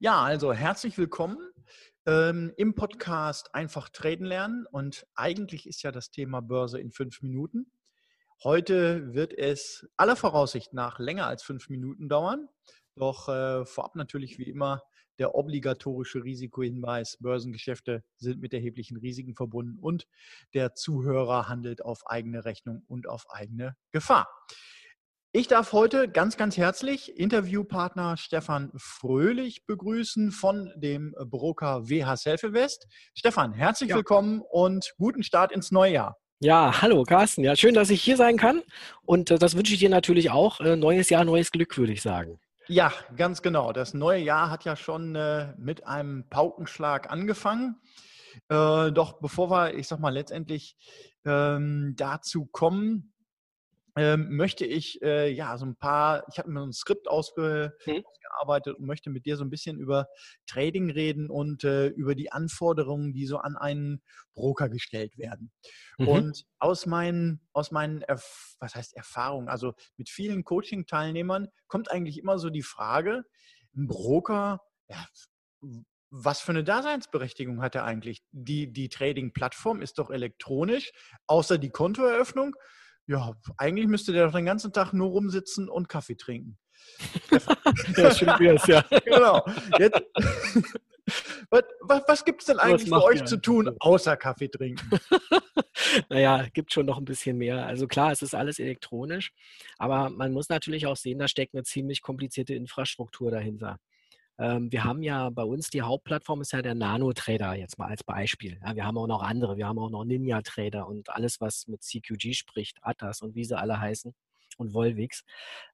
[0.00, 1.38] Ja, also herzlich willkommen
[2.06, 4.64] ähm, im Podcast Einfach Traden lernen.
[4.70, 7.72] Und eigentlich ist ja das Thema Börse in fünf Minuten.
[8.44, 12.48] Heute wird es aller Voraussicht nach länger als fünf Minuten dauern.
[12.94, 14.82] Doch äh, vorab natürlich wie immer
[15.18, 17.16] der obligatorische Risikohinweis.
[17.18, 20.06] Börsengeschäfte sind mit erheblichen Risiken verbunden und
[20.54, 24.28] der Zuhörer handelt auf eigene Rechnung und auf eigene Gefahr.
[25.32, 32.86] Ich darf heute ganz, ganz herzlich Interviewpartner Stefan Fröhlich begrüßen von dem Broker WH Self-Invest.
[33.12, 33.96] Stefan, herzlich ja.
[33.96, 36.16] willkommen und guten Start ins neue Jahr.
[36.40, 37.44] Ja, hallo Carsten.
[37.44, 38.62] Ja, schön, dass ich hier sein kann.
[39.02, 40.60] Und äh, das wünsche ich dir natürlich auch.
[40.60, 42.40] Äh, neues Jahr, neues Glück, würde ich sagen.
[42.66, 43.72] Ja, ganz genau.
[43.72, 47.76] Das neue Jahr hat ja schon äh, mit einem Paukenschlag angefangen.
[48.48, 50.76] Doch bevor wir, ich sag mal, letztendlich
[51.24, 53.12] ähm, dazu kommen,
[53.96, 58.04] ähm, möchte ich äh, ja so ein paar, ich habe mir ein Skript ausge, mhm.
[58.04, 60.06] ausgearbeitet und möchte mit dir so ein bisschen über
[60.46, 64.02] Trading reden und äh, über die Anforderungen, die so an einen
[64.34, 65.50] Broker gestellt werden.
[65.98, 66.08] Mhm.
[66.08, 72.18] Und aus meinen, aus meinen, Erf was heißt Erfahrungen, also mit vielen Coaching-Teilnehmern kommt eigentlich
[72.18, 73.24] immer so die Frage,
[73.76, 75.06] ein Broker, ja,
[76.10, 78.22] was für eine Daseinsberechtigung hat er eigentlich?
[78.32, 80.92] Die, die Trading-Plattform ist doch elektronisch,
[81.26, 82.54] außer die Kontoeröffnung.
[83.08, 86.58] Ja, eigentlich müsste der doch den ganzen Tag nur rumsitzen und Kaffee trinken.
[87.96, 88.84] ja, schön wär's, ja.
[89.04, 89.44] genau.
[89.78, 90.02] Jetzt,
[91.50, 94.90] was, was, was gibt es denn eigentlich für euch zu tun, außer Kaffee trinken?
[96.10, 97.66] naja, gibt schon noch ein bisschen mehr.
[97.66, 99.32] Also klar, es ist alles elektronisch,
[99.78, 103.78] aber man muss natürlich auch sehen, da steckt eine ziemlich komplizierte Infrastruktur dahinter.
[104.38, 108.04] Ähm, wir haben ja bei uns die Hauptplattform ist ja der Nano-Trader, jetzt mal als
[108.04, 108.58] Beispiel.
[108.64, 111.82] Ja, wir haben auch noch andere, wir haben auch noch Ninja-Trader und alles, was mit
[111.82, 114.14] CQG spricht, Atas und wie sie alle heißen
[114.58, 115.24] und Volvix.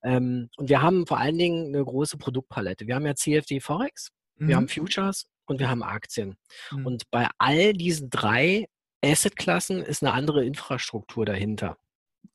[0.03, 2.87] Ähm, und wir haben vor allen Dingen eine große Produktpalette.
[2.87, 4.49] Wir haben ja CFD Forex, mhm.
[4.49, 6.37] wir haben Futures und wir haben Aktien.
[6.71, 6.87] Mhm.
[6.87, 8.67] Und bei all diesen drei
[9.05, 11.77] Assetklassen ist eine andere Infrastruktur dahinter.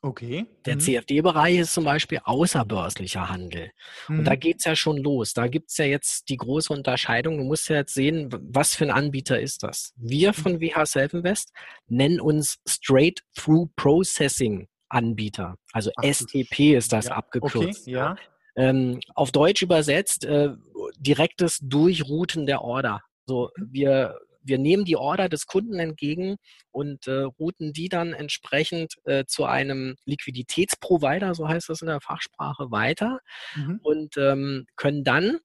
[0.01, 0.45] Okay.
[0.65, 0.79] Der mhm.
[0.79, 3.71] CFD-Bereich ist zum Beispiel außerbörslicher Handel.
[4.07, 4.19] Mhm.
[4.19, 4.39] Und da mhm.
[4.39, 5.33] geht es ja schon los.
[5.33, 7.37] Da gibt es ja jetzt die große Unterscheidung.
[7.37, 9.93] Du musst ja jetzt sehen, was für ein Anbieter ist das.
[9.97, 11.51] Wir von WH Self Invest
[11.87, 15.55] nennen uns Straight-Through Processing Anbieter.
[15.73, 17.15] Also Ach, STP ist das ja.
[17.15, 17.81] abgekürzt.
[17.81, 18.15] Okay, ja.
[18.55, 20.49] Ähm, auf Deutsch übersetzt, äh,
[20.97, 23.01] direktes Durchrouten der Order.
[23.25, 23.67] So, mhm.
[23.71, 26.37] wir wir nehmen die Order des Kunden entgegen
[26.71, 32.01] und äh, routen die dann entsprechend äh, zu einem Liquiditätsprovider, so heißt das in der
[32.01, 33.19] Fachsprache, weiter
[33.55, 33.79] mhm.
[33.83, 35.39] und ähm, können dann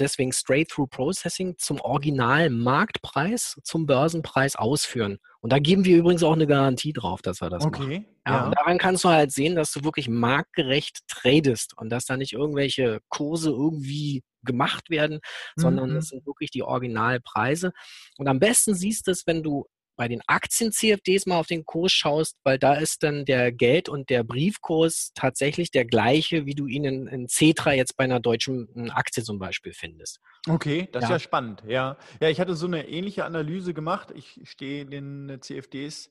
[0.00, 5.18] deswegen Straight-Through Processing zum Original-Marktpreis, zum Börsenpreis ausführen.
[5.40, 8.06] Und da geben wir übrigens auch eine Garantie drauf, dass wir das okay, machen.
[8.26, 8.44] Ja, ja.
[8.46, 12.32] Und daran kannst du halt sehen, dass du wirklich marktgerecht tradest und dass da nicht
[12.32, 15.20] irgendwelche Kurse irgendwie gemacht werden,
[15.56, 15.96] sondern mhm.
[15.96, 17.72] es sind wirklich die Originalpreise.
[18.18, 19.66] Und am besten siehst du es, wenn du
[20.00, 24.08] bei den Aktien-CFDs mal auf den Kurs schaust, weil da ist dann der Geld- und
[24.08, 28.90] der Briefkurs tatsächlich der gleiche, wie du ihn in, in Cetra jetzt bei einer deutschen
[28.92, 30.18] Aktie zum Beispiel findest.
[30.48, 31.08] Okay, das ja.
[31.08, 31.62] ist ja spannend.
[31.68, 31.98] Ja.
[32.18, 34.08] ja, ich hatte so eine ähnliche Analyse gemacht.
[34.14, 36.10] Ich stehe den CFDs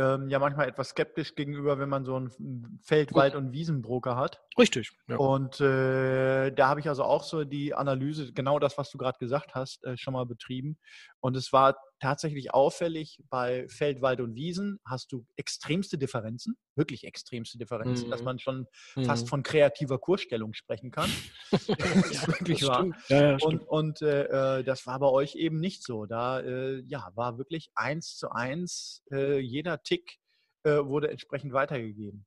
[0.00, 4.42] ähm, ja manchmal etwas skeptisch gegenüber, wenn man so einen Feld-, Wald- und Wiesenbroker hat.
[4.58, 4.90] Richtig.
[5.08, 5.16] Ja.
[5.16, 9.18] Und äh, da habe ich also auch so die Analyse, genau das, was du gerade
[9.18, 10.78] gesagt hast, äh, schon mal betrieben.
[11.20, 17.04] Und es war tatsächlich auffällig, bei Feld, Wald und Wiesen hast du extremste Differenzen, wirklich
[17.04, 18.10] extremste Differenzen, mhm.
[18.10, 18.66] dass man schon
[18.96, 19.04] mhm.
[19.04, 21.10] fast von kreativer Kursstellung sprechen kann.
[21.52, 22.86] das ist wirklich wahr.
[23.08, 26.06] Ja, ja, und und äh, äh, das war bei euch eben nicht so.
[26.06, 30.18] Da äh, ja, war wirklich eins zu eins, äh, jeder Tick
[30.64, 32.26] äh, wurde entsprechend weitergegeben.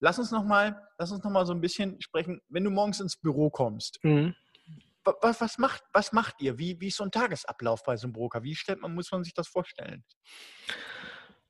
[0.00, 3.16] Lass uns nochmal, lass uns noch mal so ein bisschen sprechen, wenn du morgens ins
[3.16, 4.00] Büro kommst.
[4.02, 4.34] Mhm
[5.04, 6.58] was, was, macht, was macht ihr?
[6.58, 8.42] Wie, wie ist so ein Tagesablauf bei so einem Broker?
[8.42, 10.04] Wie stellt man, muss man sich das vorstellen?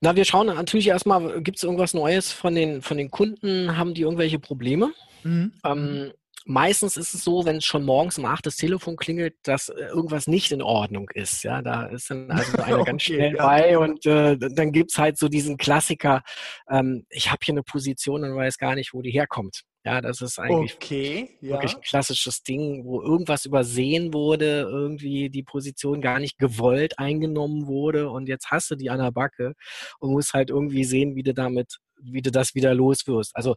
[0.00, 3.76] Na, wir schauen natürlich erstmal, gibt es irgendwas Neues von den, von den Kunden?
[3.76, 4.92] Haben die irgendwelche Probleme?
[5.22, 5.52] Mhm.
[5.64, 6.12] Ähm,
[6.46, 9.74] meistens ist es so, wenn es schon morgens um 8 das Telefon klingelt, dass äh,
[9.86, 11.42] irgendwas nicht in Ordnung ist.
[11.44, 13.46] Ja, da ist dann also einer okay, ganz schnell ja.
[13.46, 16.22] bei und äh, dann gibt es halt so diesen Klassiker,
[16.70, 19.62] ähm, ich habe hier eine Position und weiß gar nicht, wo die herkommt.
[19.84, 21.50] Ja, das ist eigentlich okay, ja.
[21.50, 27.66] wirklich ein klassisches Ding, wo irgendwas übersehen wurde, irgendwie die Position gar nicht gewollt eingenommen
[27.66, 29.54] wurde und jetzt hast du die an der Backe
[29.98, 33.34] und musst halt irgendwie sehen, wie du damit, wie du das wieder loswirst.
[33.34, 33.56] Also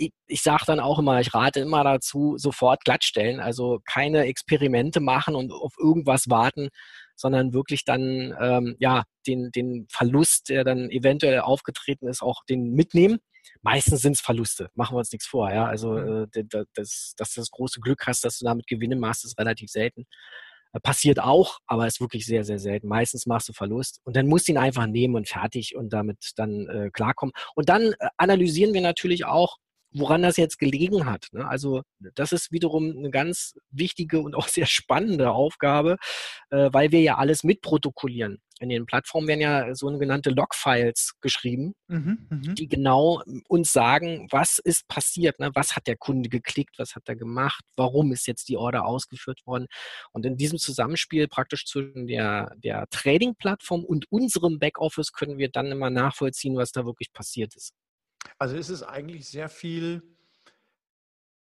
[0.00, 5.00] ich, ich sage dann auch immer, ich rate immer dazu, sofort glattstellen, also keine Experimente
[5.00, 6.68] machen und auf irgendwas warten,
[7.16, 12.72] sondern wirklich dann ähm, ja den, den Verlust, der dann eventuell aufgetreten ist, auch den
[12.72, 13.18] mitnehmen
[13.62, 15.52] meistens sind es Verluste, machen wir uns nichts vor.
[15.52, 15.66] Ja?
[15.66, 16.26] Also, mhm.
[16.34, 16.44] äh,
[16.74, 20.06] das, dass du das große Glück hast, dass du damit Gewinne machst, ist relativ selten.
[20.72, 22.88] Äh, passiert auch, aber ist wirklich sehr, sehr selten.
[22.88, 26.32] Meistens machst du Verlust und dann musst du ihn einfach nehmen und fertig und damit
[26.36, 27.32] dann äh, klarkommen.
[27.54, 29.56] Und dann äh, analysieren wir natürlich auch,
[29.92, 31.28] woran das jetzt gelegen hat.
[31.32, 31.46] Ne?
[31.46, 31.82] Also
[32.14, 35.96] das ist wiederum eine ganz wichtige und auch sehr spannende Aufgabe,
[36.50, 38.40] äh, weil wir ja alles mitprotokollieren.
[38.60, 44.58] In den Plattformen werden ja sogenannte Logfiles geschrieben, mhm, mhm, die genau uns sagen, was
[44.58, 45.50] ist passiert, ne?
[45.54, 49.40] was hat der Kunde geklickt, was hat er gemacht, warum ist jetzt die Order ausgeführt
[49.46, 49.66] worden.
[50.12, 55.72] Und in diesem Zusammenspiel praktisch zwischen der, der Trading-Plattform und unserem Backoffice können wir dann
[55.72, 57.72] immer nachvollziehen, was da wirklich passiert ist.
[58.38, 60.02] Also ist es eigentlich sehr viel,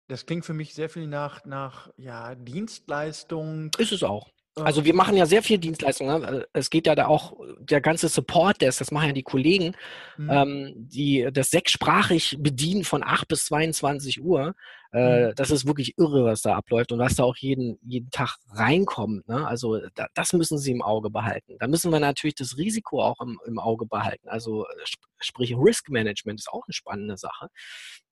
[0.07, 3.71] das klingt für mich sehr viel nach, nach ja, Dienstleistung.
[3.77, 4.31] Ist es auch.
[4.63, 6.21] Also wir machen ja sehr viel Dienstleistungen.
[6.21, 6.47] Ne?
[6.53, 9.75] Es geht ja da auch der ganze Support Desk, das machen ja die Kollegen,
[10.17, 10.29] mhm.
[10.29, 14.55] ähm, die das sechssprachig bedienen von 8 bis 22 Uhr.
[14.93, 15.33] Äh, mhm.
[15.35, 19.27] Das ist wirklich irre, was da abläuft und was da auch jeden, jeden Tag reinkommt.
[19.27, 19.45] Ne?
[19.47, 21.57] Also da, das müssen sie im Auge behalten.
[21.59, 24.27] Da müssen wir natürlich das Risiko auch im, im Auge behalten.
[24.29, 27.47] Also sp sprich Risk Management ist auch eine spannende Sache,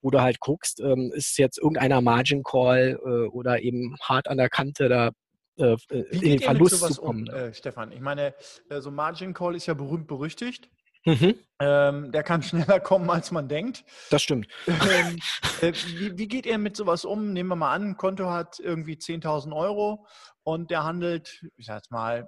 [0.02, 4.38] wo du halt guckst, ähm, ist jetzt irgendeiner Margin Call äh, oder eben hart an
[4.38, 5.12] der Kante da
[5.58, 5.76] äh,
[6.12, 7.30] in den Verlust zu kommen.
[7.30, 7.92] Um, äh, Stefan?
[7.92, 8.34] Ich meine,
[8.70, 10.70] äh, so Margin Call ist ja berühmt berüchtigt.
[11.06, 11.36] Mhm.
[11.60, 13.84] Ähm, der kann schneller kommen, als man denkt.
[14.10, 14.48] Das stimmt.
[14.68, 15.20] Ähm,
[15.62, 17.32] äh, wie, wie, geht ihr mit sowas um?
[17.32, 20.06] Nehmen wir mal an, ein Konto hat irgendwie 10.000 Euro
[20.44, 22.28] und der handelt, ich sag jetzt mal,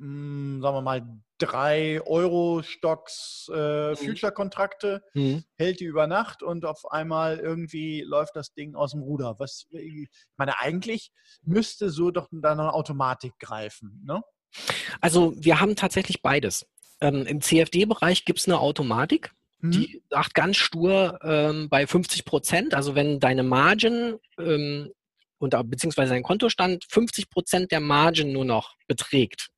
[0.00, 1.02] mh, hm, sagen wir mal,
[1.38, 3.96] drei Euro-Stocks äh, mhm.
[3.96, 5.44] Future-Kontrakte, mhm.
[5.56, 9.36] hält die über Nacht und auf einmal irgendwie läuft das Ding aus dem Ruder.
[9.38, 11.12] Was, ich meine, eigentlich
[11.42, 14.22] müsste so doch dann eine Automatik greifen, ne?
[15.00, 16.66] Also wir haben tatsächlich beides.
[17.00, 19.30] Ähm, Im CFD-Bereich gibt es eine Automatik,
[19.60, 19.70] mhm.
[19.70, 24.90] die sagt ganz stur ähm, bei 50 Prozent, also wenn deine Margin ähm,
[25.38, 29.50] und beziehungsweise dein Kontostand 50 Prozent der Margin nur noch beträgt,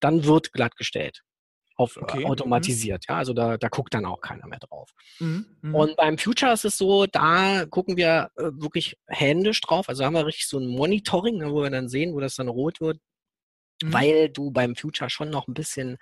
[0.00, 1.22] dann wird glattgestellt.
[1.76, 2.24] Auf, äh, okay.
[2.26, 3.12] automatisiert, mhm.
[3.12, 4.90] ja, also da, da guckt dann auch keiner mehr drauf.
[5.18, 5.46] Mhm.
[5.62, 5.74] Mhm.
[5.74, 10.12] Und beim Future ist es so, da gucken wir äh, wirklich händisch drauf, also haben
[10.12, 12.98] wir richtig so ein Monitoring, ne, wo wir dann sehen, wo das dann rot wird,
[13.82, 13.92] mhm.
[13.94, 15.96] weil du beim Future schon noch ein bisschen,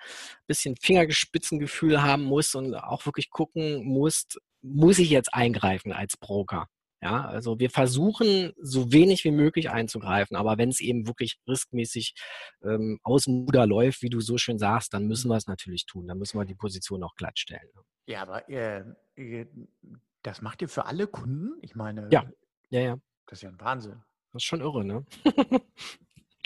[0.47, 6.67] bisschen Fingerspitzengefühl haben musst und auch wirklich gucken musst, muss ich jetzt eingreifen als Broker?
[7.01, 12.13] Ja, also wir versuchen so wenig wie möglich einzugreifen, aber wenn es eben wirklich riskmäßig
[12.61, 15.85] ähm, aus dem Ruder läuft, wie du so schön sagst, dann müssen wir es natürlich
[15.85, 16.07] tun.
[16.07, 17.69] Dann müssen wir die Position auch glatt stellen.
[17.73, 17.81] Ne?
[18.07, 18.83] Ja, aber äh,
[20.23, 21.53] das macht ihr für alle Kunden?
[21.61, 22.29] Ich meine, ja,
[22.69, 22.99] ja, ja.
[23.27, 24.03] Das ist ja ein Wahnsinn.
[24.33, 25.05] Das ist schon irre, ne?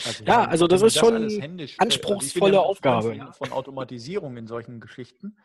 [0.05, 3.15] Also, ja, also das ist das schon eine äh, anspruchsvolle also Aufgabe.
[3.15, 5.35] Von, von Automatisierung in solchen Geschichten.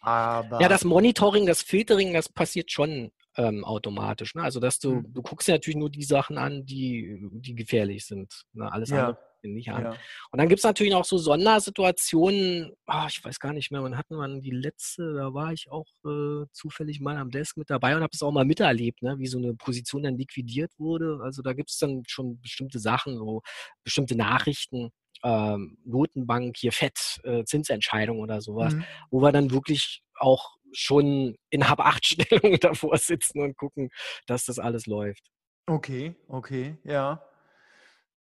[0.00, 4.34] Aber ja, das Monitoring, das Filtering, das passiert schon ähm, automatisch.
[4.34, 4.42] Ne?
[4.42, 5.12] Also dass du, mhm.
[5.12, 8.44] du guckst ja natürlich nur die Sachen an, die, die gefährlich sind.
[8.52, 8.70] Ne?
[8.70, 9.08] Alles ja.
[9.08, 9.84] andere nicht an.
[9.84, 9.90] Ja.
[10.30, 13.96] Und dann gibt es natürlich auch so Sondersituationen, oh, ich weiß gar nicht mehr, wann
[13.96, 17.96] hatten wir die letzte, da war ich auch äh, zufällig mal am Desk mit dabei
[17.96, 19.18] und habe es auch mal miterlebt, ne?
[19.18, 21.20] wie so eine Position dann liquidiert wurde.
[21.22, 23.42] Also da gibt es dann schon bestimmte Sachen, so
[23.82, 24.90] bestimmte Nachrichten,
[25.22, 28.84] ähm, Notenbank, hier Fett, äh, Zinsentscheidung oder sowas, mhm.
[29.10, 33.90] wo wir dann wirklich auch schon in Hab-8-Stellung davor sitzen und gucken,
[34.26, 35.30] dass das alles läuft.
[35.66, 37.22] Okay, okay, ja.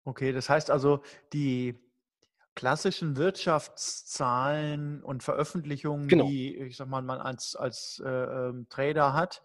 [0.04, 1.02] Okay, das heißt also,
[1.32, 1.78] die
[2.54, 6.26] klassischen Wirtschaftszahlen und Veröffentlichungen, genau.
[6.26, 9.42] die, ich sag mal, man als, als äh, ähm, Trader hat,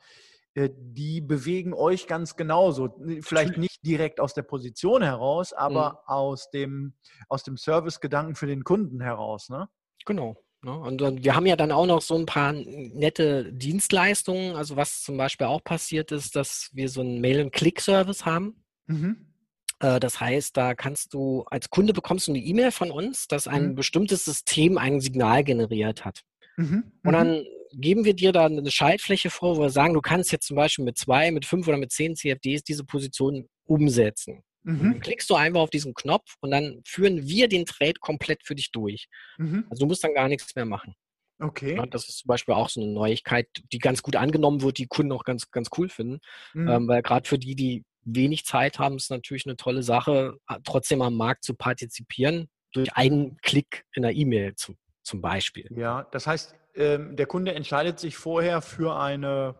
[0.56, 3.00] äh, die bewegen euch ganz genauso.
[3.22, 5.98] Vielleicht nicht direkt aus der Position heraus, aber mhm.
[6.08, 6.94] aus dem,
[7.30, 9.70] aus dem Servicegedanken für den Kunden heraus, ne?
[10.06, 10.36] Genau.
[10.64, 10.78] Ne?
[10.78, 14.56] Und wir haben ja dann auch noch so ein paar nette Dienstleistungen.
[14.56, 18.64] Also was zum Beispiel auch passiert ist, dass wir so einen Mail-and-Click-Service haben.
[18.88, 19.34] Mhm.
[19.80, 23.48] Äh, das heißt, da kannst du als Kunde bekommst du eine E-Mail von uns, dass
[23.48, 23.76] ein mhm.
[23.76, 26.22] bestimmtes System ein Signal generiert hat.
[26.56, 26.92] Mhm.
[27.04, 27.46] Und dann mhm.
[27.74, 30.86] geben wir dir da eine Schaltfläche vor, wo wir sagen, du kannst jetzt zum Beispiel
[30.86, 34.44] mit zwei, mit fünf oder mit zehn CFDs diese Position umsetzen.
[34.64, 35.00] Mhm.
[35.00, 38.72] Klickst du einfach auf diesen Knopf und dann führen wir den Trade komplett für dich
[38.72, 39.08] durch.
[39.38, 39.66] Mhm.
[39.70, 40.96] Also du musst dann gar nichts mehr machen.
[41.40, 41.76] Okay.
[41.76, 44.88] Ja, das ist zum Beispiel auch so eine Neuigkeit, die ganz gut angenommen wird, die
[44.88, 46.20] Kunden auch ganz, ganz cool finden.
[46.54, 46.68] Mhm.
[46.68, 51.02] Ähm, weil gerade für die, die wenig Zeit haben, ist natürlich eine tolle Sache, trotzdem
[51.02, 55.68] am Markt zu partizipieren, durch einen Klick in der E-Mail zu, zum Beispiel.
[55.76, 59.56] Ja, das heißt, ähm, der Kunde entscheidet sich vorher für eine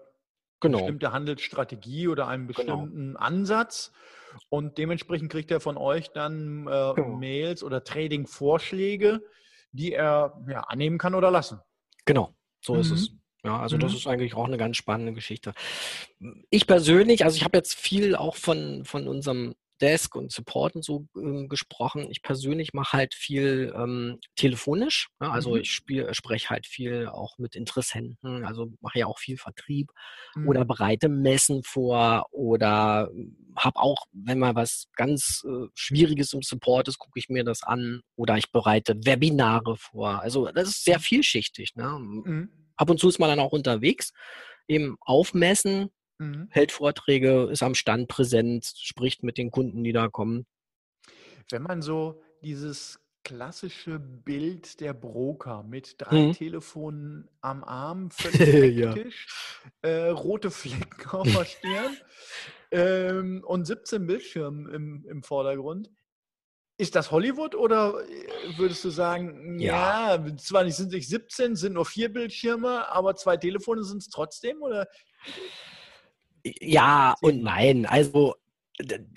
[0.60, 0.80] genau.
[0.80, 2.58] bestimmte Handelsstrategie oder einen genau.
[2.58, 3.20] bestimmten genau.
[3.20, 3.92] Ansatz
[4.50, 7.18] und dementsprechend kriegt er von euch dann äh, genau.
[7.18, 9.22] Mails oder Trading-Vorschläge,
[9.72, 11.60] die er ja, annehmen kann oder lassen.
[12.06, 12.82] Genau, so mhm.
[12.82, 13.12] ist es.
[13.46, 13.82] Ja, also mhm.
[13.82, 15.54] das ist eigentlich auch eine ganz spannende Geschichte.
[16.50, 20.86] Ich persönlich, also ich habe jetzt viel auch von, von unserem Helpdesk und Support und
[20.86, 22.08] so äh, gesprochen.
[22.10, 25.10] Ich persönlich mache halt viel ähm, telefonisch.
[25.22, 25.62] Ja, also mhm.
[25.62, 29.92] ich spiel, spreche halt viel auch mit Interessenten, also mache ja auch viel Vertrieb
[30.36, 30.48] mhm.
[30.48, 33.10] oder bereite Messen vor oder
[33.56, 37.64] habe auch, wenn mal was ganz äh, Schwieriges im Support ist, gucke ich mir das
[37.64, 40.22] an oder ich bereite Webinare vor.
[40.22, 41.76] Also das ist sehr vielschichtig.
[41.76, 42.00] Ne?
[42.00, 42.50] Mhm.
[42.76, 44.12] Ab und zu ist man dann auch unterwegs,
[44.68, 45.92] eben aufmessen,
[46.32, 46.48] mhm.
[46.50, 50.46] hält Vorträge, ist am Stand präsent, spricht mit den Kunden, die da kommen.
[51.50, 56.34] Wenn man so dieses klassische Bild der Broker mit drei mhm.
[56.34, 59.90] Telefonen am Arm, völlig hektisch, ja.
[59.90, 61.98] äh, rote Flecken auf der Stirn
[62.72, 65.90] ähm, und 17 Bildschirmen im, im Vordergrund.
[66.78, 71.56] Ist das Hollywood oder äh, würdest du sagen, ja, ja zwar nicht, sind nicht 17,
[71.56, 74.62] sind nur vier Bildschirme, aber zwei Telefone sind es trotzdem?
[74.62, 74.88] Oder?
[76.44, 77.86] Ja und nein.
[77.86, 78.36] Also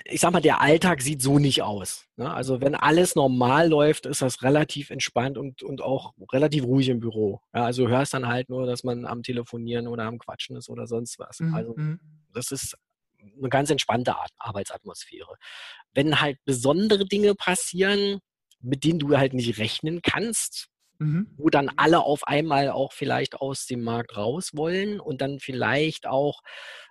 [0.05, 2.07] ich sag mal, der Alltag sieht so nicht aus.
[2.17, 2.33] Ne?
[2.33, 7.01] Also wenn alles normal läuft, ist das relativ entspannt und, und auch relativ ruhig im
[7.01, 7.41] Büro.
[7.55, 10.69] Ja, also du hörst dann halt nur, dass man am Telefonieren oder am Quatschen ist
[10.69, 11.41] oder sonst was.
[11.41, 11.55] Mhm.
[11.55, 12.01] Also mhm.
[12.35, 12.77] das ist
[13.19, 15.37] eine ganz entspannte Arbeitsatmosphäre.
[15.95, 18.21] Wenn halt besondere Dinge passieren,
[18.61, 20.69] mit denen du halt nicht rechnen kannst,
[20.99, 21.29] mhm.
[21.37, 26.07] wo dann alle auf einmal auch vielleicht aus dem Markt raus wollen und dann vielleicht
[26.07, 26.43] auch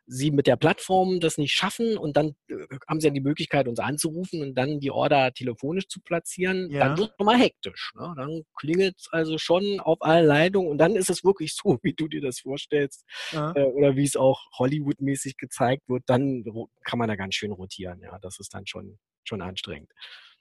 [0.07, 2.55] sie mit der Plattform das nicht schaffen und dann äh,
[2.87, 6.79] haben sie ja die Möglichkeit, uns anzurufen und dann die Order telefonisch zu platzieren, ja.
[6.79, 7.93] dann wird es nochmal hektisch.
[7.95, 8.13] Ne?
[8.15, 11.93] Dann klingelt es also schon auf alle Leitungen und dann ist es wirklich so, wie
[11.93, 13.53] du dir das vorstellst ja.
[13.55, 16.43] äh, oder wie es auch Hollywood-mäßig gezeigt wird, dann
[16.83, 18.01] kann man da ganz schön rotieren.
[18.01, 19.91] Ja, das ist dann schon, schon anstrengend.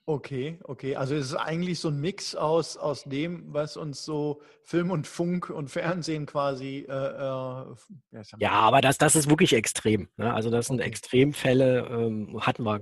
[0.07, 0.95] Okay, okay.
[0.95, 5.07] Also es ist eigentlich so ein Mix aus, aus dem, was uns so Film und
[5.07, 6.85] Funk und Fernsehen quasi.
[6.87, 10.07] Äh, äh, ja, aber das, das ist wirklich extrem.
[10.17, 10.31] Ne?
[10.31, 10.89] Also das sind okay.
[10.89, 12.81] Extremfälle, ähm, hatten wir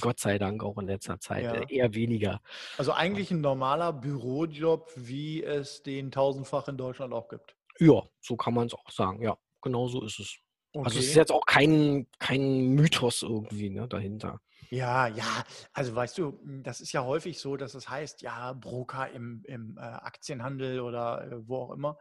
[0.00, 1.62] Gott sei Dank auch in letzter Zeit ja.
[1.68, 2.40] eher weniger.
[2.76, 7.54] Also eigentlich ein normaler Bürojob, wie es den tausendfach in Deutschland auch gibt.
[7.78, 9.22] Ja, so kann man es auch sagen.
[9.22, 10.36] Ja, genau so ist es.
[10.72, 10.86] Okay.
[10.86, 14.40] Also es ist jetzt auch kein, kein Mythos irgendwie ne, dahinter.
[14.70, 19.10] Ja, ja, also weißt du, das ist ja häufig so, dass es heißt, ja, Broker
[19.10, 21.98] im, im äh, Aktienhandel oder äh, wo auch immer.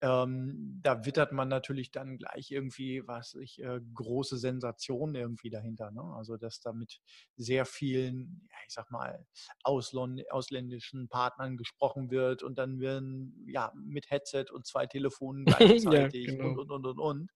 [0.00, 5.90] Ähm, da wittert man natürlich dann gleich irgendwie, was ich, äh, große Sensationen irgendwie dahinter.
[5.92, 6.02] Ne?
[6.16, 7.00] Also, dass da mit
[7.36, 9.24] sehr vielen, ja, ich sag mal,
[9.62, 15.46] ausländischen Partnern gesprochen wird und dann werden, ja, mit Headset und zwei Telefonen
[16.12, 16.48] gleichzeitig ja, genau.
[16.50, 17.30] und, und, und, und, und.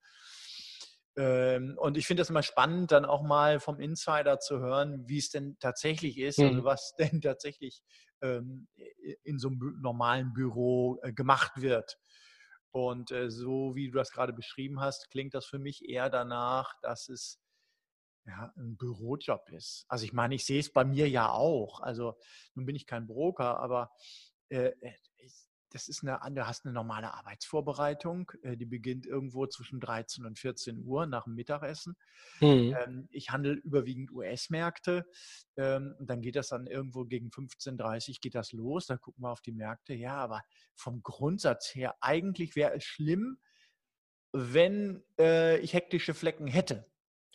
[1.19, 5.19] Ähm, und ich finde das immer spannend, dann auch mal vom Insider zu hören, wie
[5.19, 6.57] es denn tatsächlich ist, also mhm.
[6.59, 7.83] also was denn tatsächlich
[8.23, 8.69] ähm,
[9.25, 11.99] in so einem normalen Büro äh, gemacht wird.
[12.71, 16.75] Und äh, so wie du das gerade beschrieben hast, klingt das für mich eher danach,
[16.83, 17.41] dass es
[18.25, 19.87] ja, ein Bürojob ist.
[19.89, 21.81] Also ich meine, ich sehe es bei mir ja auch.
[21.81, 22.15] Also
[22.55, 23.91] nun bin ich kein Broker, aber
[24.51, 25.08] äh, ich,
[25.71, 30.39] das ist eine, du hast eine normale Arbeitsvorbereitung, äh, die beginnt irgendwo zwischen 13 und
[30.39, 31.97] 14 Uhr nach dem Mittagessen.
[32.41, 32.77] Mhm.
[32.79, 35.07] Ähm, ich handle überwiegend US-Märkte
[35.57, 39.23] ähm, und dann geht das dann irgendwo gegen 15.30 Uhr geht das los, dann gucken
[39.23, 39.95] wir auf die Märkte.
[39.95, 40.43] Ja, aber
[40.75, 43.39] vom Grundsatz her, eigentlich wäre es schlimm,
[44.33, 46.87] wenn äh, ich hektische Flecken hätte.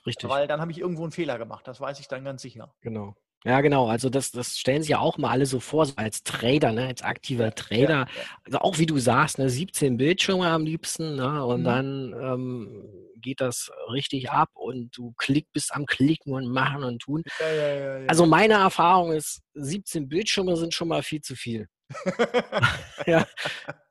[0.06, 0.30] Richtig.
[0.30, 2.76] Weil dann habe ich irgendwo einen Fehler gemacht, das weiß ich dann ganz sicher.
[2.82, 3.16] Genau.
[3.46, 3.88] Ja, genau.
[3.88, 6.88] Also das, das stellen sich ja auch mal alle so vor, so als Trader, ne,
[6.88, 7.90] als aktiver Trader.
[7.90, 8.24] Ja, ja.
[8.46, 11.66] Also auch wie du sagst, ne, 17 Bildschirme am liebsten, ne, und mhm.
[11.66, 12.84] dann ähm,
[13.18, 17.24] geht das richtig ab und du klick bist am Klicken und machen und tun.
[17.40, 21.68] Ja, also meine Erfahrung ist, 17 Bildschirme sind schon mal viel zu viel.
[23.08, 23.26] ja,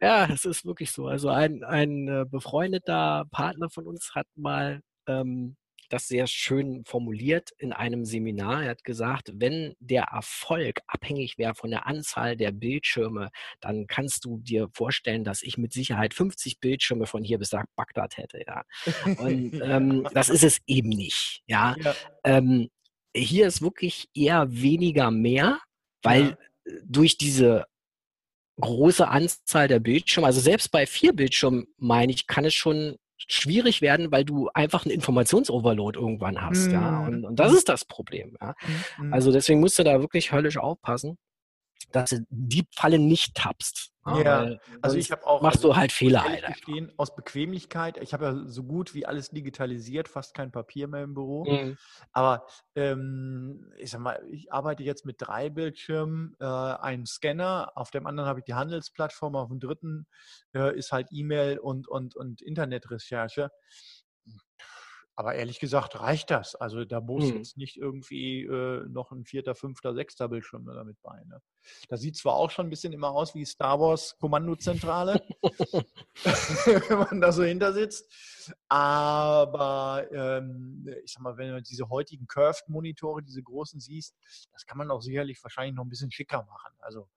[0.01, 1.07] ja, es ist wirklich so.
[1.07, 5.57] Also ein, ein äh, befreundeter Partner von uns hat mal ähm,
[5.93, 8.65] das sehr schön formuliert in einem Seminar.
[8.65, 13.31] Er hat gesagt, wenn der Erfolg abhängig wäre von der Anzahl der Bildschirme,
[13.61, 17.65] dann kannst du dir vorstellen, dass ich mit Sicherheit 50 Bildschirme von hier bis nach
[17.77, 18.43] Bagdad hätte.
[18.47, 18.65] Ja.
[19.19, 21.43] Und ähm, das ist es eben nicht.
[21.47, 21.77] Ja.
[21.85, 21.95] ja.
[22.25, 22.71] Ähm,
[23.15, 25.61] hier ist wirklich eher weniger mehr,
[26.03, 26.75] weil ja.
[26.85, 27.67] durch diese
[28.61, 32.97] große Anzahl der Bildschirme, also selbst bei vier Bildschirmen, meine ich, kann es schon
[33.29, 36.69] schwierig werden, weil du einfach einen Informationsoverload irgendwann hast.
[36.69, 36.73] Mhm.
[36.73, 37.01] Ja?
[37.07, 38.37] Und, und, das ist das Problem.
[38.41, 38.55] Ja?
[38.99, 39.13] Mhm.
[39.13, 41.19] Also deswegen musst du da wirklich höllisch aufpassen,
[41.91, 43.93] dass du die Falle nicht tappst.
[44.05, 45.43] Ja, also ich habe auch.
[45.43, 46.25] Machst also, du halt Fehler.
[46.49, 47.99] Gestehen, aus Bequemlichkeit.
[47.99, 51.45] Ich habe ja so gut wie alles digitalisiert, fast kein Papier mehr im Büro.
[51.45, 51.77] Mhm.
[52.13, 57.93] Aber ähm, ich sag mal, ich arbeite jetzt mit drei Bildschirmen, äh, einem Scanner, auf
[57.93, 60.09] dem anderen habe ich die Handelsplattform, auf dem dritten
[60.53, 63.53] äh, ist halt E-Mail und, und, und Internetrecherche
[65.15, 66.55] Aber ehrlich gesagt reicht das.
[66.55, 67.37] Also da muss Mhm.
[67.37, 71.23] jetzt nicht irgendwie äh, noch ein vierter, fünfter, sechster Bildschirm damit bei.
[71.27, 71.41] Ne?
[71.89, 75.23] Das sieht zwar auch schon ein bisschen immer aus wie Star Wars Kommandozentrale,
[76.89, 78.11] wenn man da so hinter sitzt.
[78.69, 84.17] Aber ähm, ich sag mal, wenn du diese heutigen Curved-Monitore, diese großen siehst,
[84.53, 86.73] das kann man auch sicherlich wahrscheinlich noch ein bisschen schicker machen.
[86.79, 87.09] Also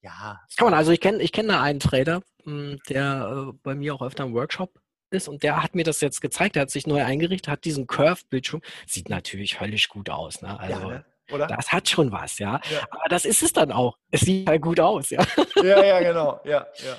[0.00, 0.40] ja.
[0.48, 3.74] Das kann man, also ich kenne ich kenn da einen Trader, mh, der äh, bei
[3.74, 4.80] mir auch öfter im Workshop
[5.12, 7.86] ist und der hat mir das jetzt gezeigt, der hat sich neu eingerichtet, hat diesen
[7.86, 10.58] Curved-Bildschirm, sieht natürlich höllisch gut aus, ne?
[10.58, 11.04] Also ja, ne?
[11.30, 11.46] oder?
[11.46, 12.60] das hat schon was, ja?
[12.70, 12.80] Ja.
[12.90, 13.98] Aber das ist es dann auch.
[14.10, 15.24] Es sieht halt gut aus, ja.
[15.56, 16.40] ja, ja, genau.
[16.44, 16.96] Ja, ja.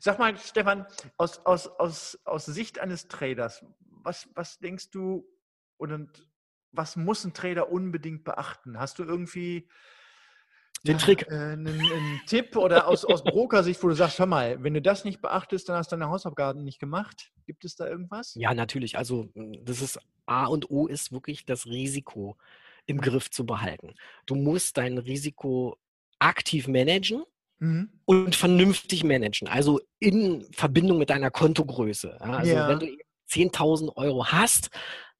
[0.00, 0.86] Sag mal, Stefan,
[1.16, 5.26] aus, aus, aus, aus Sicht eines Traders, was, was denkst du
[5.76, 6.10] und
[6.72, 8.78] was muss ein Trader unbedingt beachten?
[8.78, 9.68] Hast du irgendwie
[10.86, 11.26] Den Trick.
[11.28, 14.82] Äh, einen, einen Tipp oder aus, aus Brokersicht, wo du sagst, hör mal, wenn du
[14.82, 17.32] das nicht beachtest, dann hast du deine Hausaufgaben nicht gemacht.
[17.46, 18.34] Gibt es da irgendwas?
[18.34, 18.98] Ja, natürlich.
[18.98, 22.36] Also mh, das ist A und O ist wirklich das Risiko
[22.86, 23.94] im Griff zu behalten.
[24.26, 25.76] Du musst dein Risiko
[26.18, 27.24] aktiv managen
[27.60, 27.88] Mhm.
[28.04, 29.46] und vernünftig managen.
[29.48, 32.20] Also in Verbindung mit deiner Kontogröße.
[32.20, 32.68] Also Ja.
[32.68, 32.86] wenn du
[33.28, 34.70] 10.000 Euro hast,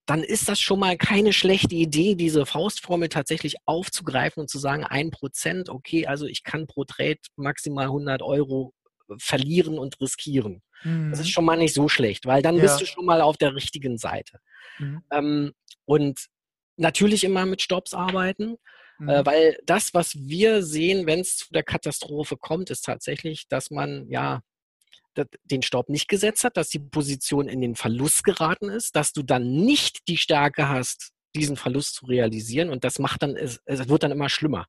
[0.07, 4.85] dann ist das schon mal keine schlechte Idee, diese Faustformel tatsächlich aufzugreifen und zu sagen,
[4.85, 8.75] ein Prozent, okay, also ich kann pro Trade maximal 100 Euro
[9.19, 10.63] verlieren und riskieren.
[11.11, 11.31] Das ist Mhm.
[11.31, 12.63] schon mal nicht so schlecht, weil dann Ja.
[12.63, 14.39] bist du schon mal auf der richtigen Seite.
[14.79, 15.03] Mhm.
[15.11, 15.53] Ähm,
[15.87, 16.27] und
[16.77, 18.57] natürlich immer mit Stops arbeiten,
[18.99, 19.09] Mhm.
[19.09, 23.71] äh, weil das, was wir sehen, wenn es zu der Katastrophe kommt, ist tatsächlich, dass
[23.71, 24.43] man ja
[25.45, 29.23] den Stopp nicht gesetzt hat, dass die Position in den Verlust geraten ist, dass du
[29.23, 33.89] dann nicht die Stärke hast, diesen Verlust zu realisieren und das macht dann, es, es
[33.89, 34.67] wird dann immer schlimmer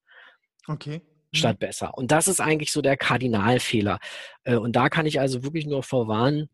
[0.67, 1.01] Okay.
[1.35, 1.37] Mhm.
[1.37, 1.97] statt besser.
[1.97, 3.99] Und das ist eigentlich so der Kardinalfehler.
[4.43, 6.49] Äh, Und da kann ich also wirklich nur vorwarnen.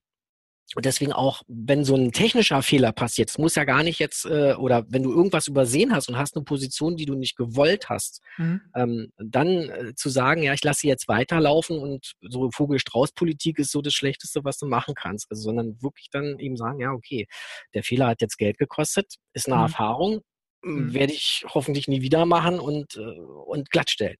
[0.76, 4.26] Und deswegen auch, wenn so ein technischer Fehler passiert, es muss ja gar nicht jetzt,
[4.26, 7.90] äh, oder wenn du irgendwas übersehen hast und hast eine Position, die du nicht gewollt
[7.90, 8.62] hast, Mhm.
[8.76, 13.72] ähm, dann äh, zu sagen, ja, ich lasse sie jetzt weiterlaufen und so Vogel-Strauß-Politik ist
[13.72, 15.30] so das Schlechteste, was du machen kannst.
[15.30, 17.28] Also, sondern wirklich dann eben sagen, ja, okay,
[17.74, 19.62] der Fehler hat jetzt Geld gekostet, ist eine Mhm.
[19.64, 20.22] Erfahrung,
[20.64, 20.94] Mhm.
[20.94, 24.18] werde ich hoffentlich nie wieder machen und, äh, und glattstellen.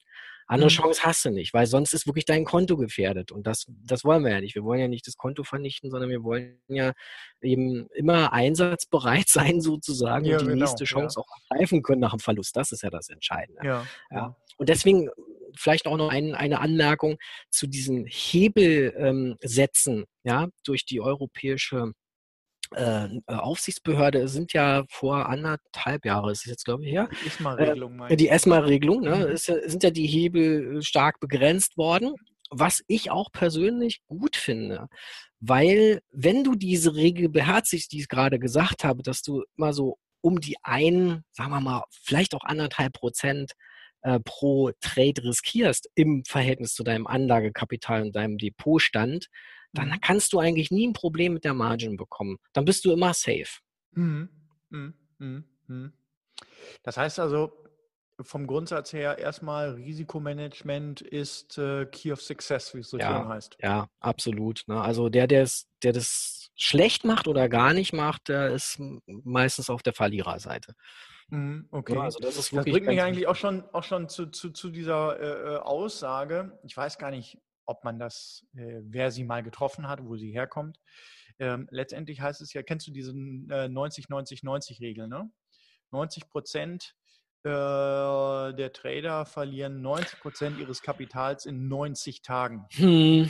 [0.52, 0.74] Andere Mhm.
[0.74, 3.32] Chance hast du nicht, weil sonst ist wirklich dein Konto gefährdet.
[3.32, 4.54] Und das, das wollen wir ja nicht.
[4.54, 6.92] Wir wollen ja nicht das Konto vernichten, sondern wir wollen ja
[7.42, 11.24] eben immer einsatzbereit sein, sozusagen, Ja, und die genau, nächste Chance ja.
[11.24, 12.56] auch ergreifen können nach dem Verlust.
[12.58, 13.62] Das ist ja das Entscheidende.
[13.64, 14.18] Ja, Ja.
[14.18, 14.36] ja.
[14.58, 15.10] Und deswegen
[15.56, 17.18] vielleicht auch noch ein, eine Anmerkung
[17.50, 21.94] zu diesen Hebelsätzen, ähm, ja, durch die europäische
[22.76, 28.00] äh, Aufsichtsbehörde sind ja vor anderthalb Jahre, ist es jetzt glaube ich her, Die ISMA-Regelung
[28.08, 28.30] äh, die?
[28.30, 29.32] ESMA-Regelung, ne, Mhm.
[29.32, 32.14] ja- sind ja die Hebel äh, stark begrenzt worden,
[32.50, 34.88] was ich auch persönlich gut finde.
[35.40, 39.98] Weil wenn du diese Regel beherzigst, die ich gerade gesagt habe, dass du immer so
[40.22, 43.54] um die ein, sagen wir mal, vielleicht auch anderthalb Prozent
[44.04, 49.28] äh, pro Trade riskierst im Verhältnis zu deinem Anlagekapital und deinem Depotstand,
[49.74, 50.02] dann Mhm.
[50.02, 52.38] kannst du eigentlich nie ein Problem mit der Margin bekommen.
[52.54, 53.60] Dann bist du immer safe.
[53.92, 54.30] Mhm.
[54.70, 54.94] Mhm.
[55.20, 55.44] Mhm.
[55.68, 55.94] Mhm.
[56.84, 57.52] Das heißt also,
[58.24, 63.20] vom Grundsatz her erstmal Risikomanagement ist äh, Key of Success, wie es so Ja.
[63.20, 63.58] schön heißt.
[63.62, 64.64] Ja, absolut.
[64.68, 64.80] Ne?
[64.80, 65.50] Also der, der
[65.84, 70.74] der das schlecht macht oder gar nicht macht, der ist meistens auf der Verliererseite.
[71.30, 71.68] Mhm.
[71.72, 71.98] Ja, Okay.
[71.98, 75.56] also das Das bringt mich eigentlich auch schon, auch schon zu, zu, zu dieser äh,
[75.56, 76.60] äh, Aussage.
[76.64, 77.40] Ich weiß gar nicht,
[77.72, 80.78] ob man das, äh, wer sie mal getroffen hat, wo sie herkommt.
[81.40, 85.32] Ähm, letztendlich heißt es ja, kennst du diese äh, 90-90-90-Regel, ne?
[85.92, 86.96] 90 Prozent
[87.44, 92.68] äh, der Trader verlieren 90 Prozent ihres Kapitals in 90 Tagen.
[92.74, 93.30] Hm.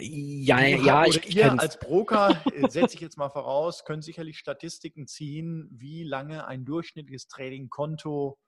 [0.00, 1.60] Ja, ja, ha- ich ihr kenn's.
[1.60, 6.64] als Broker, äh, setze ich jetzt mal voraus, können sicherlich Statistiken ziehen, wie lange ein
[6.64, 8.38] durchschnittliches Trading-Konto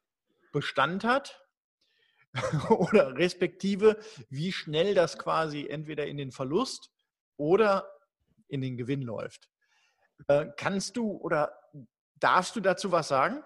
[0.52, 1.41] Bestand hat
[2.70, 3.98] oder respektive
[4.30, 6.90] wie schnell das quasi entweder in den Verlust
[7.36, 7.86] oder
[8.48, 9.48] in den Gewinn läuft.
[10.28, 11.52] Äh, kannst du oder
[12.18, 13.42] darfst du dazu was sagen?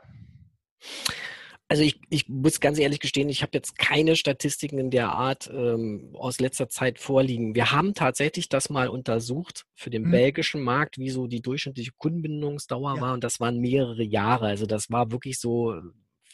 [1.69, 5.51] Also ich, ich muss ganz ehrlich gestehen, ich habe jetzt keine Statistiken in der Art
[5.53, 7.57] ähm, aus letzter Zeit vorliegen.
[7.57, 10.13] Wir haben tatsächlich das mal untersucht für den Mhm.
[10.13, 13.01] belgischen Markt, wie so die durchschnittliche Kundenbindungsdauer Ja.
[13.01, 14.47] war und das waren mehrere Jahre.
[14.47, 15.75] Also das war wirklich so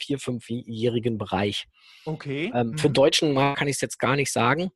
[0.03, 1.67] vier, fünfjährigen Bereich.
[2.05, 2.51] Okay.
[2.55, 2.93] Ähm, Für Mhm.
[2.95, 4.71] deutschen Markt kann ich es jetzt gar nicht sagen.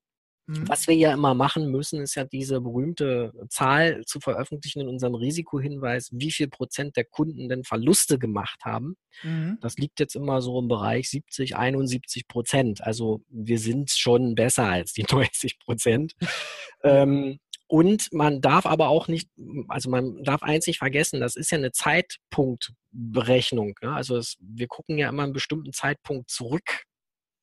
[0.48, 0.68] Mhm.
[0.68, 5.16] Was wir ja immer machen müssen, ist ja diese berühmte Zahl zu veröffentlichen in unserem
[5.16, 8.96] Risikohinweis, wie viel Prozent der Kunden denn Verluste gemacht haben.
[9.24, 9.58] Mhm.
[9.60, 12.80] Das liegt jetzt immer so im Bereich 70, 71 Prozent.
[12.84, 16.14] Also wir sind schon besser als die 90 Prozent.
[16.84, 19.28] Ähm, Und man darf aber auch nicht,
[19.68, 23.74] also man darf eins nicht vergessen, das ist ja eine Zeitpunktberechnung.
[23.82, 23.92] Ne?
[23.92, 26.84] Also es, wir gucken ja immer einen bestimmten Zeitpunkt zurück,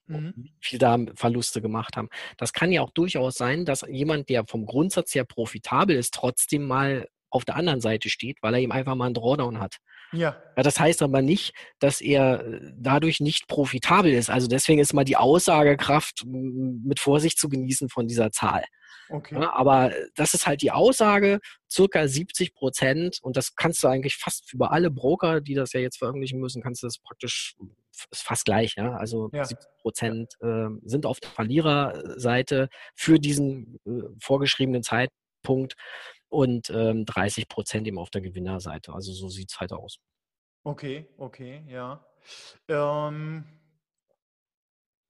[0.07, 0.33] mhm.
[0.38, 2.09] wie viel da Verluste gemacht haben.
[2.38, 6.67] Das kann ja auch durchaus sein, dass jemand, der vom Grundsatz her profitabel ist, trotzdem
[6.67, 9.77] mal auf der anderen Seite steht, weil er ihm einfach mal einen Drawdown hat.
[10.13, 10.38] Ja.
[10.56, 10.63] ja.
[10.63, 14.30] Das heißt aber nicht, dass er äh, dadurch nicht profitabel ist.
[14.30, 18.63] Also deswegen ist mal die Aussagekraft mit Vorsicht zu genießen von dieser Zahl.
[19.10, 19.36] Okay.
[19.39, 24.15] Ja, aber das ist halt die Aussage, circa 70 Prozent, und das kannst du eigentlich
[24.15, 27.56] fast über alle Broker, die das ja jetzt veröffentlichen müssen, kannst du das praktisch,
[28.12, 28.95] ist fast gleich, ja.
[28.95, 29.43] Also ja.
[29.43, 35.76] 70 Prozent äh, sind auf der Verliererseite für diesen äh, vorgeschriebenen Zeitpunkt
[36.34, 38.93] und ähm, 30 Prozent eben auf der Gewinnerseite.
[38.93, 40.00] Also so sieht es halt aus.
[40.63, 42.04] Okay, okay, ja.
[42.67, 43.46] Ähm,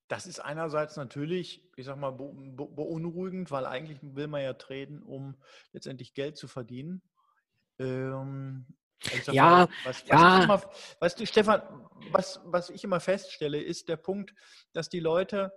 [0.10, 5.36] das ist einerseits natürlich, ich sag mal, beunruhigend, weil eigentlich will man ja traden, um
[5.72, 7.02] letztendlich Geld zu verdienen.
[7.80, 8.66] Ähm,
[9.32, 10.44] ja, mal, was, was ja.
[10.44, 10.62] Immer,
[11.00, 11.62] weißt du, Stefan,
[12.12, 14.34] was, was ich immer feststelle, ist der Punkt,
[14.74, 15.54] dass die Leute,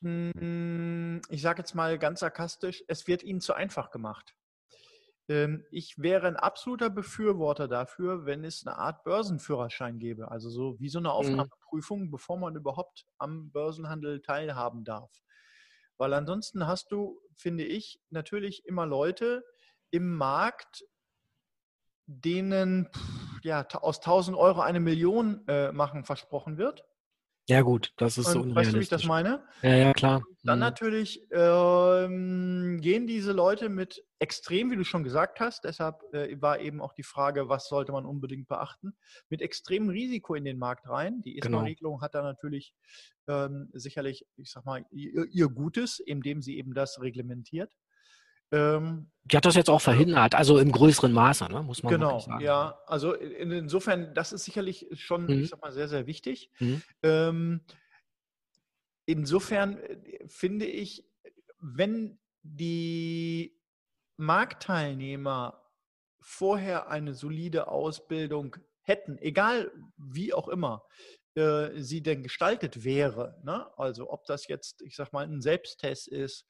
[0.00, 4.34] hm, ich sage jetzt mal ganz sarkastisch, es wird ihnen zu einfach gemacht.
[5.28, 10.80] Ähm, ich wäre ein absoluter Befürworter dafür, wenn es eine Art Börsenführerschein gäbe, also so
[10.80, 11.14] wie so eine mhm.
[11.14, 15.10] Aufnahmeprüfung, bevor man überhaupt am Börsenhandel teilhaben darf.
[15.98, 19.44] Weil ansonsten hast du, finde ich, natürlich immer Leute
[19.90, 20.84] im Markt,
[22.06, 22.88] denen
[23.42, 26.84] ja, aus 1000 Euro eine Million äh, machen versprochen wird.
[27.48, 28.56] Ja, gut, das ist und so unrealistisch.
[28.56, 29.42] Weißt du, wie ich das meine?
[29.62, 30.22] Ja, ja, klar.
[30.42, 30.60] Dann mhm.
[30.60, 36.60] natürlich ähm, gehen diese Leute mit extrem, wie du schon gesagt hast, deshalb äh, war
[36.60, 38.92] eben auch die Frage, was sollte man unbedingt beachten,
[39.30, 41.22] mit extremem Risiko in den Markt rein.
[41.22, 42.02] Die ESMA-Regelung genau.
[42.02, 42.74] hat da natürlich
[43.28, 47.70] ähm, sicherlich, ich sag mal, ihr, ihr Gutes, indem sie eben das reglementiert.
[48.52, 51.62] Ähm, die hat das jetzt auch verhindert, also im größeren Maße, ne?
[51.62, 52.38] muss man genau, sagen.
[52.38, 52.78] Genau, ja.
[52.86, 55.42] Also in, insofern, das ist sicherlich schon, mhm.
[55.42, 56.50] ich sag mal, sehr, sehr wichtig.
[56.58, 56.82] Mhm.
[57.02, 57.60] Ähm,
[59.04, 61.04] insofern äh, finde ich,
[61.60, 63.58] wenn die
[64.16, 65.62] Marktteilnehmer
[66.20, 70.84] vorher eine solide Ausbildung hätten, egal wie auch immer,
[71.38, 73.38] äh, sie denn gestaltet wäre.
[73.44, 73.66] Ne?
[73.78, 76.46] Also ob das jetzt, ich sag mal, ein Selbsttest ist,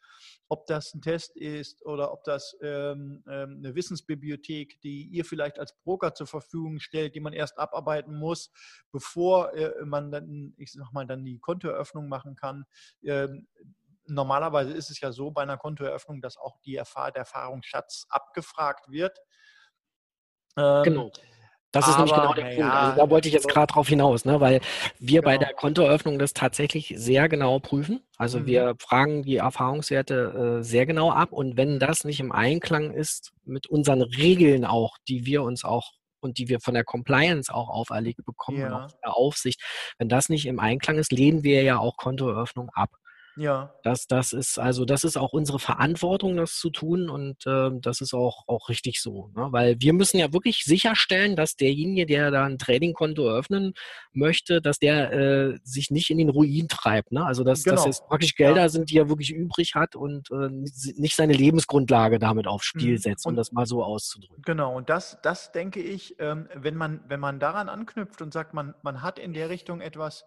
[0.49, 5.59] ob das ein Test ist oder ob das ähm, ähm, eine Wissensbibliothek, die ihr vielleicht
[5.59, 8.51] als Broker zur Verfügung stellt, die man erst abarbeiten muss,
[8.91, 12.65] bevor äh, man dann, ich sag mal, dann die Kontoeröffnung machen kann.
[13.03, 13.47] Ähm,
[14.07, 18.91] normalerweise ist es ja so bei einer Kontoeröffnung, dass auch die Erfahr der Erfahrungsschatz abgefragt
[18.91, 19.19] wird.
[20.57, 21.13] Ähm, genau.
[21.73, 22.59] Das ist nämlich genau der Punkt.
[22.59, 24.41] Ja, also da wollte ich jetzt gerade drauf hinaus, ne?
[24.41, 24.61] weil
[24.99, 25.33] wir genau.
[25.33, 28.01] bei der Kontoeröffnung das tatsächlich sehr genau prüfen.
[28.17, 28.47] Also mhm.
[28.47, 33.33] wir fragen die Erfahrungswerte äh, sehr genau ab und wenn das nicht im Einklang ist
[33.45, 37.69] mit unseren Regeln auch, die wir uns auch und die wir von der Compliance auch
[37.69, 38.75] auferlegt bekommen, ja.
[38.75, 39.63] auch von der Aufsicht,
[39.99, 42.91] wenn das nicht im Einklang ist, lehnen wir ja auch Kontoeröffnung ab.
[43.39, 43.73] Ja.
[43.85, 48.01] Das, das ist also, das ist auch unsere Verantwortung, das zu tun und äh, das
[48.01, 49.31] ist auch, auch richtig so.
[49.37, 49.49] Ne?
[49.51, 53.75] Weil wir müssen ja wirklich sicherstellen, dass derjenige, der da ein Tradingkonto eröffnen
[54.13, 57.13] möchte, dass der äh, sich nicht in den Ruin treibt.
[57.13, 57.25] Ne?
[57.25, 57.77] Also dass, genau.
[57.77, 58.69] dass es praktisch Gelder ja.
[58.69, 62.99] sind, die er wirklich übrig hat und äh, nicht seine Lebensgrundlage damit aufs Spiel mhm.
[62.99, 64.43] setzt, um und, das mal so auszudrücken.
[64.45, 68.53] Genau, und das, das denke ich, ähm, wenn, man, wenn man daran anknüpft und sagt,
[68.53, 70.25] man, man hat in der Richtung etwas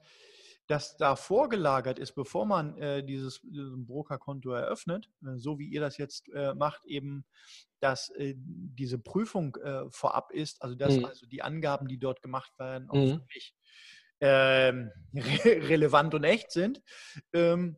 [0.71, 5.81] das da vorgelagert ist, bevor man äh, dieses, dieses Brokerkonto eröffnet, äh, so wie ihr
[5.81, 7.25] das jetzt äh, macht, eben,
[7.81, 11.05] dass äh, diese Prüfung äh, vorab ist, also dass mhm.
[11.05, 13.19] also die Angaben, die dort gemacht werden, auch mhm.
[13.19, 13.53] wirklich
[14.21, 16.81] ähm, re relevant und echt sind.
[17.33, 17.77] Ähm,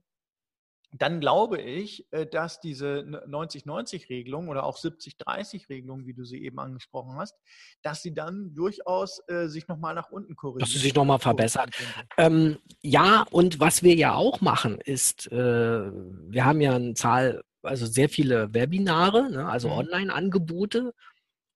[0.93, 7.17] dann glaube ich, äh, dass diese 90-90-Regelung oder auch 70-30-Regelung, wie du sie eben angesprochen
[7.17, 7.35] hast,
[7.81, 10.61] dass sie dann durchaus äh, sich nochmal nach unten korrigiert.
[10.61, 11.71] Dass sie sich nochmal verbessert.
[12.17, 17.43] Ähm, ja, und was wir ja auch machen, ist, äh, wir haben ja eine Zahl,
[17.63, 19.77] also sehr viele Webinare, ne, also mhm.
[19.77, 20.93] Online-Angebote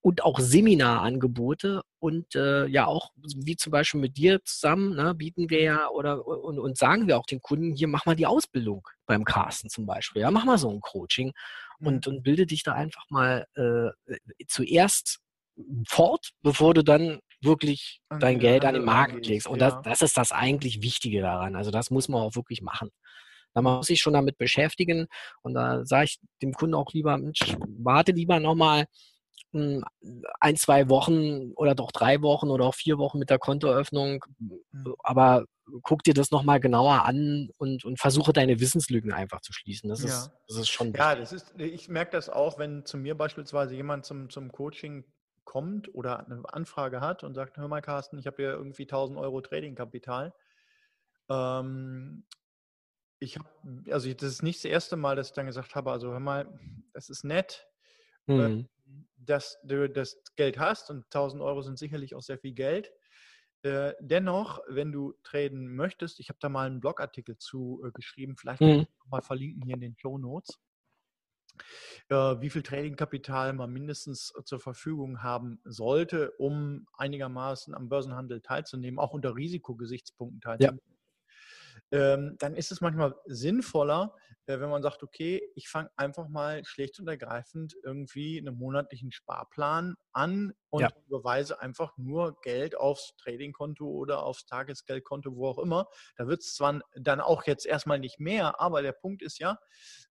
[0.08, 5.50] und auch Seminarangebote und äh, ja auch wie zum Beispiel mit dir zusammen ne, bieten
[5.50, 8.88] wir ja oder und, und sagen wir auch den Kunden hier mach mal die Ausbildung
[9.06, 11.34] beim Carsten zum Beispiel ja mach mal so ein Coaching
[11.80, 12.14] und, mhm.
[12.14, 14.16] und bilde dich da einfach mal äh,
[14.48, 15.20] zuerst
[15.86, 19.46] fort bevor du dann wirklich dein Geld an den Markt legst.
[19.46, 21.56] Und das, das ist das eigentlich Wichtige daran.
[21.56, 22.90] Also das muss man auch wirklich machen.
[23.54, 25.08] Da muss ich schon damit beschäftigen
[25.44, 28.86] und da sage ich dem Kunden auch lieber Mensch, warte lieber nochmal
[29.54, 34.24] ein, zwei Wochen oder doch drei Wochen oder auch vier Wochen mit der Kontoeröffnung.
[34.40, 34.96] Mhm.
[35.00, 35.46] Aber
[35.82, 39.90] guck dir das nochmal genauer an und, und versuche deine Wissenslügen einfach zu schließen.
[39.90, 40.08] Das, ja.
[40.08, 40.94] ist, das ist schon.
[40.94, 45.04] Ja, das ist, ich merke das auch, wenn zu mir beispielsweise jemand zum, zum Coaching
[45.44, 49.18] kommt oder eine Anfrage hat und sagt, hör mal Carsten, ich habe hier irgendwie 1000
[49.18, 50.34] Euro Tradingkapital.
[51.30, 52.26] Ähm,
[53.20, 53.48] ich habe,
[53.92, 56.60] also das ist nicht das erste Mal, dass ich dann gesagt habe, also hör mal,
[56.94, 57.68] das ist nett,
[58.28, 58.68] mhm.
[59.18, 62.92] Dass du das Geld hast und 1000 Euro sind sicherlich auch sehr viel Geld.
[63.64, 68.38] Äh, dennoch, wenn du traden möchtest, ich habe da mal einen Blogartikel zu äh, geschrieben,
[68.38, 68.88] vielleicht mhm.
[69.10, 70.60] mal verlinken hier in den Show Notes,
[72.10, 79.00] äh, wie viel Tradingkapital man mindestens zur Verfügung haben sollte, um einigermaßen am Börsenhandel teilzunehmen,
[79.00, 80.80] auch unter Risikogesichtspunkten teilzunehmen.
[80.86, 80.97] Ja
[81.90, 84.14] dann ist es manchmal sinnvoller,
[84.48, 89.12] äh, wenn man sagt, okay, ich fange einfach mal schlicht und ergreifend irgendwie einen monatlichen
[89.12, 90.90] Sparplan an und ja.
[91.06, 95.88] überweise einfach nur Geld aufs Tradingkonto oder aufs Tagesgeldkonto, wo auch immer.
[96.16, 99.60] Da wird es zwar dann auch jetzt erstmal nicht mehr, aber der Punkt ist ja,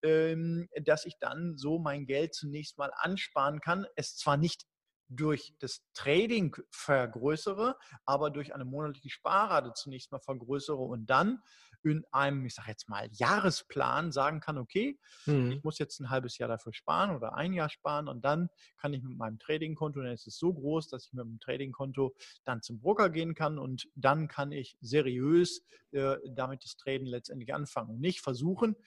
[0.01, 3.85] ähm, dass ich dann so mein Geld zunächst mal ansparen kann.
[3.95, 4.65] Es zwar nicht
[5.11, 11.39] durch das Trading vergrößere, aber durch eine monatliche Sparrate zunächst mal vergrößere und dann
[11.83, 15.51] in einem, ich sage jetzt mal, Jahresplan sagen kann, okay, mhm.
[15.51, 18.93] ich muss jetzt ein halbes Jahr dafür sparen oder ein Jahr sparen und dann kann
[18.93, 22.61] ich mit meinem Tradingkonto, dann ist es so groß, dass ich mit dem Tradingkonto dann
[22.61, 27.89] zum Broker gehen kann und dann kann ich seriös äh, damit das Traden letztendlich anfangen
[27.89, 28.77] und nicht versuchen,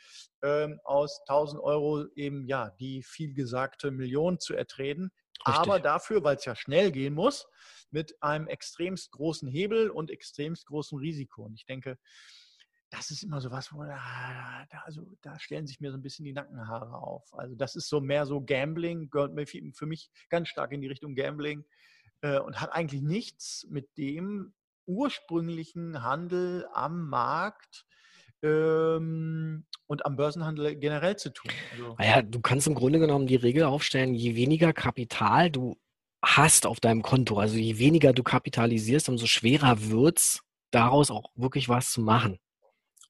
[0.41, 5.11] äh, aus 1000 Euro eben ja die viel gesagte Million zu ertreten.
[5.44, 7.47] Aber dafür, weil es ja schnell gehen muss,
[7.90, 11.44] mit einem extremst großen Hebel und extremst großem Risiko.
[11.44, 11.99] Und ich denke,
[12.90, 16.03] das ist immer so was, wo da, da, also, da stellen sich mir so ein
[16.03, 17.35] bisschen die Nackenhaare auf.
[17.35, 20.87] Also das ist so mehr so Gambling, gehört mir für mich ganz stark in die
[20.87, 21.64] Richtung Gambling
[22.20, 24.55] äh, und hat eigentlich nichts mit dem
[24.87, 27.87] ursprünglichen Handel am Markt
[28.44, 31.50] ähm, und am Börsenhandel generell zu tun.
[31.72, 35.76] Also, naja, du kannst im Grunde genommen die Regel aufstellen, je weniger Kapital du
[36.22, 41.30] hast auf deinem Konto, also je weniger du kapitalisierst, umso schwerer wird es, daraus auch
[41.35, 42.38] wirklich was zu machen.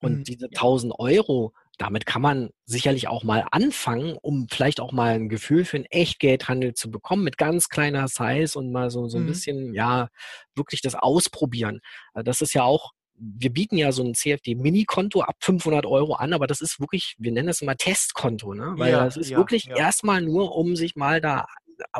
[0.00, 0.24] Und mhm.
[0.24, 5.28] diese 1000 Euro, damit kann man sicherlich auch mal anfangen, um vielleicht auch mal ein
[5.28, 9.24] Gefühl für einen Echtgeldhandel zu bekommen, mit ganz kleiner Size und mal so, so ein
[9.24, 9.28] mhm.
[9.28, 10.08] bisschen, ja,
[10.54, 11.80] wirklich das Ausprobieren.
[12.14, 16.32] Äh, das ist ja auch wir bieten ja so ein CFD-Mini-Konto ab 500 Euro an,
[16.32, 18.74] aber das ist wirklich, wir nennen das immer Testkonto, ne?
[18.76, 19.76] weil ja, das ist ja, wirklich ja.
[19.76, 21.46] erstmal nur, um sich mal da,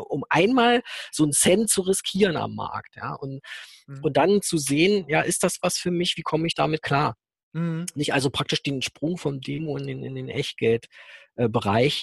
[0.08, 3.40] um einmal so einen Cent zu riskieren am Markt, ja, und,
[3.86, 4.02] mhm.
[4.02, 7.16] und dann zu sehen, ja, ist das was für mich, wie komme ich damit klar?
[7.52, 7.86] Mhm.
[7.94, 10.90] Nicht also praktisch den Sprung vom Demo in den, in den Echtgeldbereich
[11.36, 11.48] äh,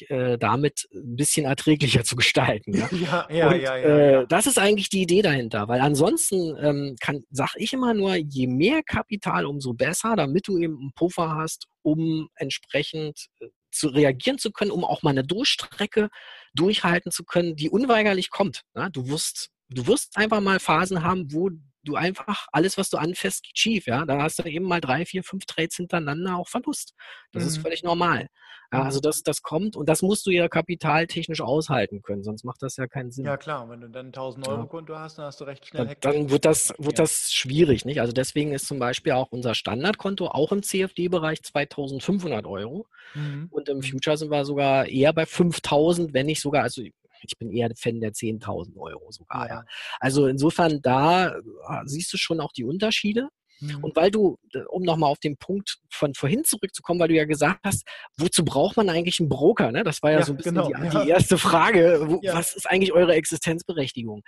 [0.09, 2.73] äh, damit ein bisschen erträglicher zu gestalten.
[2.75, 4.21] Ja, ja, ja, Und, ja, ja, ja.
[4.21, 8.15] Äh, Das ist eigentlich die Idee dahinter, weil ansonsten ähm, kann, sag ich immer nur,
[8.15, 13.87] je mehr Kapital, umso besser, damit du eben einen Puffer hast, um entsprechend äh, zu
[13.87, 16.09] reagieren zu können, um auch mal eine Durchstrecke
[16.53, 18.63] durchhalten zu können, die unweigerlich kommt.
[18.75, 18.89] Ja?
[18.89, 21.49] Du wirst du wirst einfach mal Phasen haben, wo
[21.83, 23.87] du einfach alles, was du anfährst, geht schief.
[23.87, 26.93] Ja, da hast du eben mal drei, vier, fünf Trades hintereinander auch Verlust.
[27.31, 27.49] Das mhm.
[27.49, 28.27] ist völlig normal.
[28.73, 29.03] Ja, also mhm.
[29.03, 32.87] das, das kommt und das musst du ja kapitaltechnisch aushalten können, sonst macht das ja
[32.87, 33.25] keinen Sinn.
[33.25, 35.87] Ja klar, wenn du dann 1000 Euro Konto hast, dann hast du recht schnell.
[35.87, 37.99] Dann, dann wird das wird das schwierig, nicht?
[37.99, 43.47] Also deswegen ist zum Beispiel auch unser Standardkonto auch im CFD-Bereich 2500 Euro mhm.
[43.51, 43.83] und im mhm.
[43.83, 46.81] Future sind wir sogar eher bei 5000, wenn nicht sogar, also
[47.23, 49.47] ich bin eher Fan der 10.000 Euro sogar.
[49.47, 49.53] Ja.
[49.55, 49.65] ja.
[49.99, 51.41] Also insofern, da äh,
[51.85, 53.29] siehst du schon auch die Unterschiede.
[53.61, 53.83] Mhm.
[53.83, 54.37] Und weil du,
[54.69, 58.77] um nochmal auf den Punkt von vorhin zurückzukommen, weil du ja gesagt hast, wozu braucht
[58.77, 59.71] man eigentlich einen Broker?
[59.71, 59.83] Ne?
[59.83, 61.03] Das war ja, ja so ein bisschen genau, die, ja.
[61.03, 62.01] die, erste Frage.
[62.05, 64.23] Wo, was ist eigentlich eure Existenzberechtigung?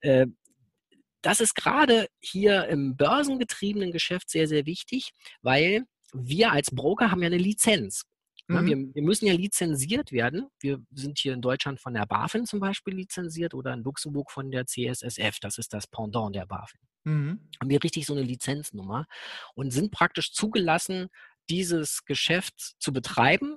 [0.00, 0.26] Äh,
[1.22, 7.22] das ist gerade hier im börsengetriebenen Geschäft sehr, sehr wichtig, weil wir als Broker haben
[7.22, 8.02] ja eine Lizenz.
[8.48, 8.66] Mhm.
[8.66, 10.48] Wir, wir, müssen ja lizenziert werden.
[10.60, 14.50] Wir sind hier in Deutschland von der BaFin zum Beispiel lizenziert oder in Luxemburg von
[14.50, 15.38] der CSSF.
[15.40, 16.80] Das ist das Pendant der BaFin.
[17.04, 17.48] Mhm.
[17.60, 19.06] Haben wir richtig so eine Lizenznummer
[19.54, 21.08] und sind praktisch zugelassen,
[21.50, 23.56] dieses Geschäft zu betreiben.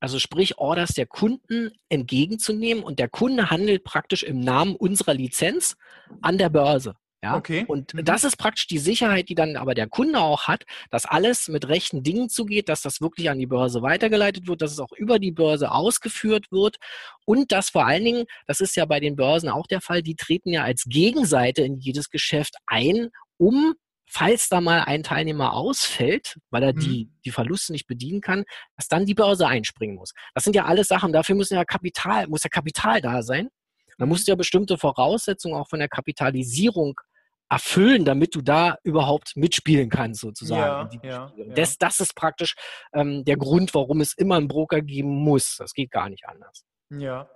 [0.00, 5.76] Also sprich, Orders der Kunden entgegenzunehmen und der Kunde handelt praktisch im Namen unserer Lizenz
[6.22, 6.96] an der Börse.
[7.22, 7.36] Ja?
[7.36, 7.64] Okay.
[7.68, 8.04] Und mhm.
[8.04, 11.68] das ist praktisch die Sicherheit, die dann aber der Kunde auch hat, dass alles mit
[11.68, 15.18] rechten Dingen zugeht, dass das wirklich an die Börse weitergeleitet wird, dass es auch über
[15.18, 16.76] die Börse ausgeführt wird
[17.24, 20.16] und dass vor allen Dingen, das ist ja bei den Börsen auch der Fall, die
[20.16, 23.74] treten ja als Gegenseite in jedes Geschäft ein, um
[24.10, 27.18] falls da mal ein Teilnehmer ausfällt, weil er die, mhm.
[27.24, 28.44] die Verluste nicht bedienen kann,
[28.76, 30.12] dass dann die Börse einspringen muss.
[30.34, 33.48] Das sind ja alles Sachen, dafür muss ja Kapital, muss ja Kapital da sein.
[33.98, 37.00] Da musst du ja bestimmte Voraussetzungen auch von der Kapitalisierung
[37.52, 40.98] erfüllen, damit du da überhaupt mitspielen kannst, sozusagen.
[41.02, 41.54] Ja, ja.
[41.54, 42.54] Das, das ist praktisch
[42.94, 45.56] ähm, der Grund, warum es immer einen Broker geben muss.
[45.58, 46.64] Das geht gar nicht anders.
[46.88, 47.28] Ja.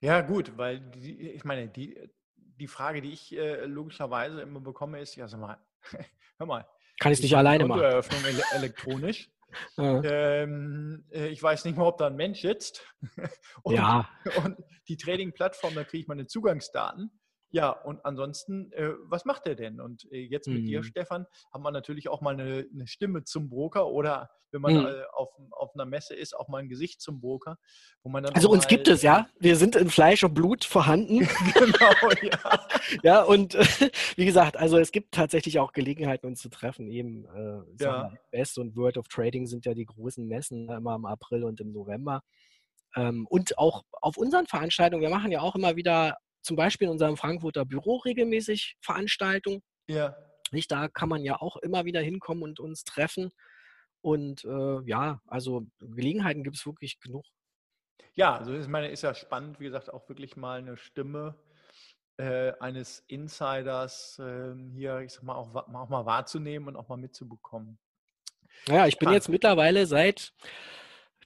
[0.00, 1.94] Ja, gut, weil die, ich meine, die,
[2.36, 5.58] die Frage, die ich äh, logischerweise immer bekomme, ist, ja, sag mal,
[6.38, 6.66] hör mal.
[6.98, 7.82] Kann ich es nicht alleine machen?
[7.82, 9.30] Eröffnung ele elektronisch.
[9.76, 10.02] Ja.
[10.02, 12.84] Ähm, äh, ich weiß nicht mal, ob da ein Mensch sitzt.
[13.62, 14.08] und, ja.
[14.42, 14.56] Und
[14.88, 17.12] die Trading-Plattform, da kriege ich meine Zugangsdaten.
[17.54, 19.80] Ja, und ansonsten, äh, was macht er denn?
[19.80, 20.66] Und äh, jetzt mit mhm.
[20.66, 24.74] dir, Stefan, hat man natürlich auch mal eine, eine Stimme zum Broker oder wenn man
[24.74, 24.86] mhm.
[24.86, 27.56] äh, auf, auf einer Messe ist, auch mal ein Gesicht zum Broker.
[28.02, 29.28] Wo man dann also uns gibt es, ja.
[29.38, 31.18] Wir sind in Fleisch und Blut vorhanden.
[31.54, 32.66] genau, ja.
[33.04, 33.54] ja, und
[34.16, 36.88] wie gesagt, also es gibt tatsächlich auch Gelegenheiten, uns zu treffen.
[36.88, 38.12] Eben äh, ja.
[38.32, 41.60] Best und World of Trading sind ja die großen Messen ne, immer im April und
[41.60, 42.24] im November.
[42.96, 46.92] Ähm, und auch auf unseren Veranstaltungen, wir machen ja auch immer wieder zum Beispiel in
[46.92, 49.62] unserem Frankfurter Büro regelmäßig Veranstaltungen.
[49.88, 50.16] Ja.
[50.50, 53.32] Nicht, da kann man ja auch immer wieder hinkommen und uns treffen.
[54.02, 57.24] Und äh, ja, also Gelegenheiten gibt es wirklich genug.
[58.12, 61.34] Ja, also ich meine, ist ja spannend, wie gesagt, auch wirklich mal eine Stimme
[62.18, 66.98] äh, eines Insiders äh, hier, ich sag mal, auch, auch, mal wahrzunehmen und auch mal
[66.98, 67.78] mitzubekommen.
[68.68, 70.32] Ja, ich bin jetzt mittlerweile seit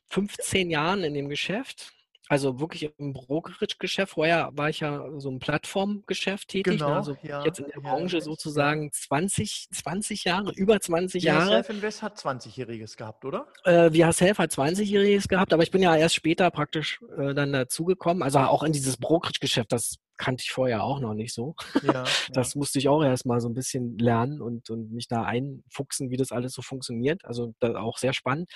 [0.06, 1.92] 15 Jahren in dem Geschäft
[2.28, 4.12] also wirklich im Brokerage-Geschäft.
[4.12, 6.74] Vorher war ich ja so im Plattformgeschäft tätig.
[6.74, 6.78] Ne?
[6.78, 11.46] Genau, also ja, jetzt in der Branche ja, sozusagen 20, 20 Jahre, über 20 Jahre.
[11.46, 13.46] VHSelf Invest hat 20-Jähriges gehabt, oder?
[13.64, 18.22] Äh, VHSelf hat 20-Jähriges gehabt, aber ich bin ja erst später praktisch äh, dann dazugekommen.
[18.22, 21.54] Also auch in dieses Brokerage-Geschäft, das kannte ich vorher auch noch nicht so.
[21.82, 25.22] Ja, das musste ich auch erst mal so ein bisschen lernen und, und mich da
[25.22, 27.24] einfuchsen, wie das alles so funktioniert.
[27.24, 28.50] Also auch sehr spannend.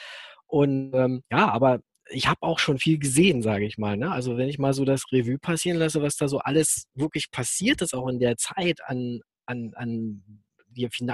[0.47, 3.97] Und ähm, ja, aber ich habe auch schon viel gesehen, sage ich mal.
[3.97, 4.11] Ne?
[4.11, 7.83] Also wenn ich mal so das Revue passieren lasse, was da so alles wirklich passiert
[7.83, 10.23] ist, auch in der Zeit an, an, an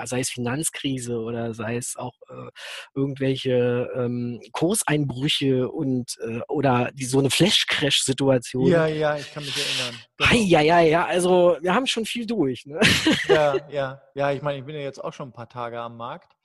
[0.05, 2.51] sei es Finanzkrise oder sei es auch äh,
[2.95, 8.67] irgendwelche ähm, Kurseinbrüche und äh, oder die, so eine Flash-Crash-Situation.
[8.67, 10.01] Ja, ja, ich kann mich erinnern.
[10.17, 10.45] Genau.
[10.45, 12.67] Ja, ja, ja, also wir haben schon viel durch.
[12.67, 12.81] Ne?
[13.29, 15.97] Ja, ja, ja, ich meine, ich bin ja jetzt auch schon ein paar Tage am
[15.97, 16.38] Markt.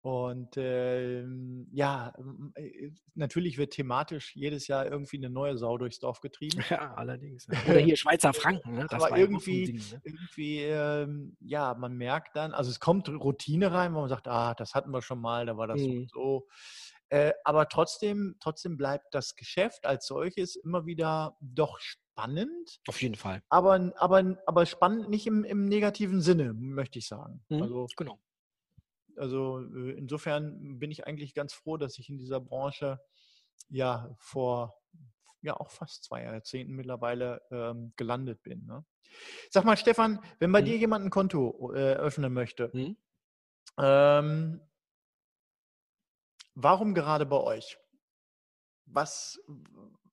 [0.00, 2.12] Und ähm, ja,
[2.54, 6.62] äh, natürlich wird thematisch jedes Jahr irgendwie eine neue Sau durchs Dorf getrieben.
[6.70, 7.46] Ja, allerdings.
[7.50, 7.58] Ja.
[7.70, 8.74] Oder hier Schweizer Franken.
[8.74, 8.86] Ne?
[8.88, 10.00] Das Aber irgendwie, Ding, ne?
[10.04, 14.54] irgendwie ähm, ja, man merkt dann, also es kommt Routine rein, wo man sagt, ah,
[14.54, 16.08] das hatten wir schon mal, da war das mhm.
[16.12, 16.46] so.
[17.10, 22.80] Äh, aber trotzdem, trotzdem bleibt das Geschäft als solches immer wieder doch spannend.
[22.86, 23.42] Auf jeden Fall.
[23.48, 27.42] Aber, aber, aber spannend nicht im, im negativen Sinne, möchte ich sagen.
[27.48, 28.18] Mhm, also, genau.
[29.18, 33.00] Also äh, insofern bin ich eigentlich ganz froh, dass ich in dieser Branche
[33.68, 34.78] ja vor
[35.40, 38.66] ja auch fast zwei Jahrzehnten mittlerweile ähm, gelandet bin.
[38.66, 38.84] Ne?
[39.50, 40.66] Sag mal, Stefan, wenn bei mhm.
[40.66, 42.96] dir jemand ein Konto äh, öffnen möchte, mhm.
[43.78, 44.60] ähm,
[46.54, 47.78] warum gerade bei euch?
[48.86, 49.40] Was,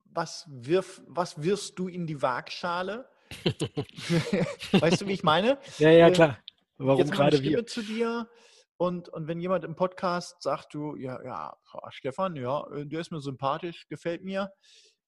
[0.04, 3.10] was, wirf, was wirfst du in die Waagschale?
[4.72, 5.58] weißt du, wie ich meine?
[5.80, 6.38] Ja, ja, klar.
[6.78, 7.65] Warum gerade wir?
[7.65, 8.30] zu dir.
[8.78, 11.58] Und, und wenn jemand im Podcast sagt, du, ja, ja,
[11.90, 14.52] Stefan, ja, äh, der ist mir sympathisch, gefällt mir.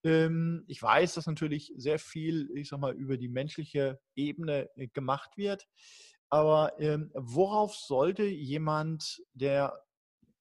[0.03, 4.87] Ähm, ich weiß, dass natürlich sehr viel, ich sag mal, über die menschliche Ebene äh,
[4.87, 5.67] gemacht wird.
[6.29, 9.81] Aber ähm, worauf sollte jemand, der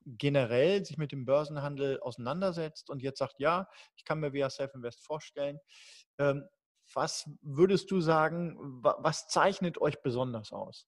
[0.05, 5.05] generell sich mit dem Börsenhandel auseinandersetzt und jetzt sagt, ja, ich kann mir via Self-Invest
[5.05, 5.59] vorstellen,
[6.19, 6.45] ähm,
[6.95, 10.87] was würdest du sagen, was zeichnet euch besonders aus?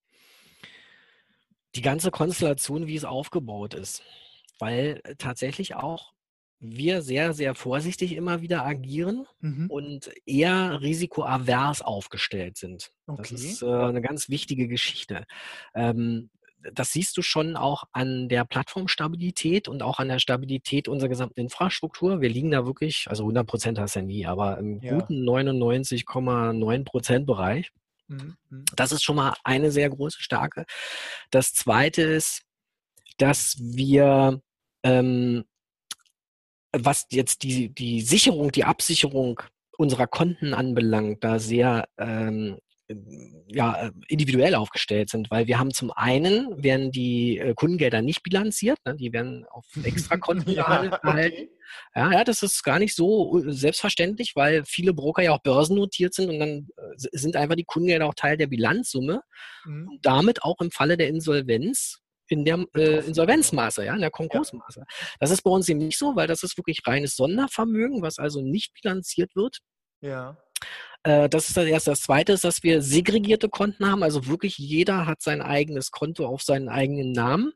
[1.74, 4.02] Die ganze Konstellation, wie es aufgebaut ist.
[4.58, 6.12] Weil äh, tatsächlich auch
[6.60, 9.66] wir sehr, sehr vorsichtig immer wieder agieren mhm.
[9.70, 12.90] und eher risikoavers aufgestellt sind.
[13.06, 13.22] Okay.
[13.30, 15.24] Das ist äh, eine ganz wichtige Geschichte.
[15.74, 16.30] Ähm,
[16.72, 21.40] das siehst du schon auch an der Plattformstabilität und auch an der Stabilität unserer gesamten
[21.40, 22.20] Infrastruktur.
[22.20, 24.98] Wir liegen da wirklich, also 100 Prozent hast du ja nie, aber im ja.
[24.98, 27.70] guten 99,9 Prozent Bereich.
[28.08, 28.64] Mhm, mhm.
[28.74, 30.64] Das ist schon mal eine sehr große Stärke.
[31.30, 32.42] Das zweite ist,
[33.18, 34.40] dass wir,
[34.82, 35.44] ähm,
[36.72, 39.40] was jetzt die, die Sicherung, die Absicherung
[39.76, 42.58] unserer Konten anbelangt, da sehr ähm,
[43.48, 48.22] ja, äh, individuell aufgestellt sind, weil wir haben zum einen, werden die äh, Kundengelder nicht
[48.22, 48.96] bilanziert, ne?
[48.96, 50.96] die werden auf Extrakonten ja, gehalten.
[51.06, 51.50] Okay.
[51.94, 56.14] Ja, ja, das ist gar nicht so äh, selbstverständlich, weil viele Broker ja auch börsennotiert
[56.14, 59.22] sind und dann sind einfach die Kundengelder auch Teil der Bilanzsumme
[59.64, 59.88] mhm.
[59.88, 64.80] und damit auch im Falle der Insolvenz in der äh, Insolvenzmaße, ja, in der Konkursmaße.
[64.80, 64.86] Ja.
[65.18, 68.42] Das ist bei uns eben nicht so, weil das ist wirklich reines Sondervermögen, was also
[68.42, 69.58] nicht bilanziert wird.
[70.00, 70.36] Ja.
[71.02, 71.90] Äh, das ist das erste.
[71.90, 74.02] Das zweite ist, dass wir segregierte Konten haben.
[74.02, 77.52] Also wirklich jeder hat sein eigenes Konto auf seinen eigenen Namen.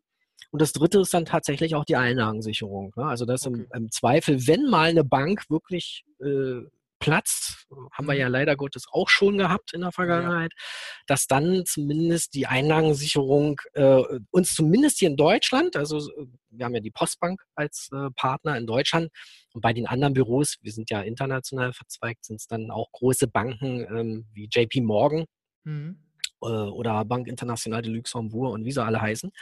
[0.50, 2.92] Und das dritte ist dann tatsächlich auch die Einlagensicherung.
[2.96, 3.04] Ne?
[3.04, 3.66] Also dass okay.
[3.72, 6.60] im, im, Zweifel, wenn mal eine Bank wirklich äh,
[7.02, 8.32] platzt, haben wir ja mhm.
[8.32, 11.02] leider Gottes auch schon gehabt in der Vergangenheit, ja.
[11.08, 16.74] dass dann zumindest die Einlagensicherung äh, uns zumindest hier in Deutschland, also äh, wir haben
[16.74, 19.10] ja die Postbank als äh, Partner in Deutschland
[19.52, 23.26] und bei den anderen Büros, wir sind ja international verzweigt, sind es dann auch große
[23.26, 25.24] Banken ähm, wie JP Morgan
[25.64, 25.98] mhm.
[26.40, 29.32] äh, oder Bank International de Luxembourg und wie sie alle heißen.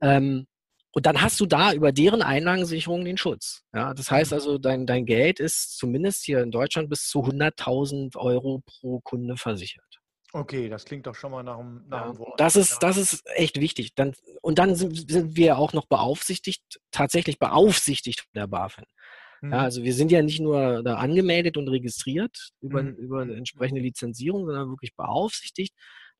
[0.00, 0.46] Ähm,
[0.96, 3.62] und dann hast du da über deren Einlagensicherung den Schutz.
[3.74, 4.34] Ja, das heißt mhm.
[4.34, 9.36] also, dein, dein Geld ist zumindest hier in Deutschland bis zu 100.000 Euro pro Kunde
[9.36, 9.84] versichert.
[10.32, 12.40] Okay, das klingt doch schon mal nach einem, nach einem Wort.
[12.40, 13.94] Das ist, das ist echt wichtig.
[13.94, 18.86] Dann, und dann sind, sind wir auch noch beaufsichtigt, tatsächlich beaufsichtigt von der BaFin.
[19.42, 19.52] Mhm.
[19.52, 22.94] Ja, also wir sind ja nicht nur da angemeldet und registriert über, mhm.
[22.94, 25.74] über eine entsprechende Lizenzierung, sondern wirklich beaufsichtigt.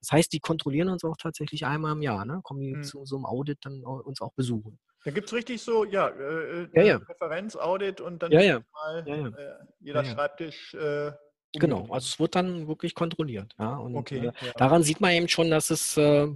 [0.06, 2.40] Das heißt, die kontrollieren uns auch tatsächlich einmal im Jahr, ne?
[2.44, 2.84] kommen die mhm.
[2.84, 4.78] zu so einem Audit dann uns auch besuchen.
[5.04, 6.96] Da gibt es richtig so, ja, äh, ja, ja.
[6.98, 8.60] Referenzaudit und dann ja, ja.
[8.72, 11.10] mal äh, jeder Schreibtisch äh,
[11.54, 13.54] Genau, also es wird dann wirklich kontrolliert.
[13.58, 14.52] Ja, und okay, äh, ja.
[14.56, 16.28] daran sieht man eben schon, dass es äh,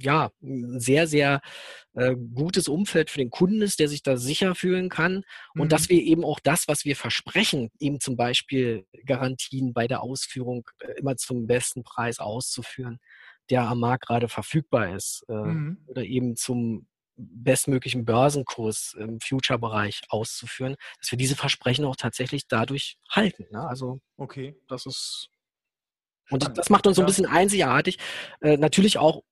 [0.00, 1.40] ja ein sehr, sehr
[1.94, 5.68] äh, gutes Umfeld für den Kunden ist, der sich da sicher fühlen kann und mhm.
[5.68, 10.68] dass wir eben auch das, was wir versprechen, eben zum Beispiel Garantien bei der Ausführung
[10.80, 12.98] äh, immer zum besten Preis auszuführen,
[13.48, 15.78] der am Markt gerade verfügbar ist äh, mhm.
[15.86, 16.86] oder eben zum
[17.20, 23.46] bestmöglichen Börsenkurs im Future-Bereich auszuführen, dass wir diese Versprechen auch tatsächlich dadurch halten.
[23.50, 23.66] Ne?
[23.66, 24.56] Also okay.
[24.68, 25.30] das ist
[26.30, 27.98] und das, das macht uns so ein bisschen einzigartig.
[28.40, 29.22] Äh, natürlich auch,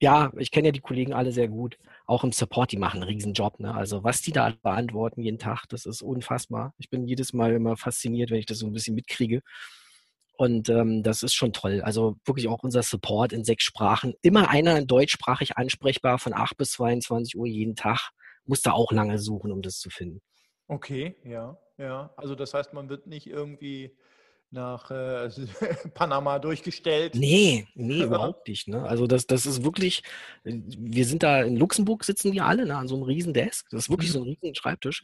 [0.00, 3.10] ja, ich kenne ja die Kollegen alle sehr gut, auch im Support, die machen einen
[3.10, 3.58] riesen Job.
[3.60, 3.74] Ne?
[3.74, 6.74] Also was die da beantworten jeden Tag, das ist unfassbar.
[6.78, 9.42] Ich bin jedes Mal immer fasziniert, wenn ich das so ein bisschen mitkriege.
[10.36, 11.82] Und ähm, das ist schon toll.
[11.82, 14.14] Also wirklich auch unser Support in sechs Sprachen.
[14.22, 18.10] Immer einer deutschsprachig ansprechbar von 8 bis 22 Uhr jeden Tag.
[18.44, 20.20] Muss da auch lange suchen, um das zu finden.
[20.66, 22.12] Okay, ja, ja.
[22.16, 23.96] Also das heißt, man wird nicht irgendwie
[24.52, 25.28] nach äh,
[25.94, 27.14] Panama durchgestellt.
[27.14, 28.68] Nee, nee, überhaupt nicht.
[28.68, 28.82] Ne?
[28.82, 30.02] Also das, das ist wirklich,
[30.44, 33.66] wir sind da in Luxemburg, sitzen wir alle ne, an so einem riesen Desk.
[33.70, 34.12] Das ist wirklich mhm.
[34.12, 35.02] so ein riesen Schreibtisch.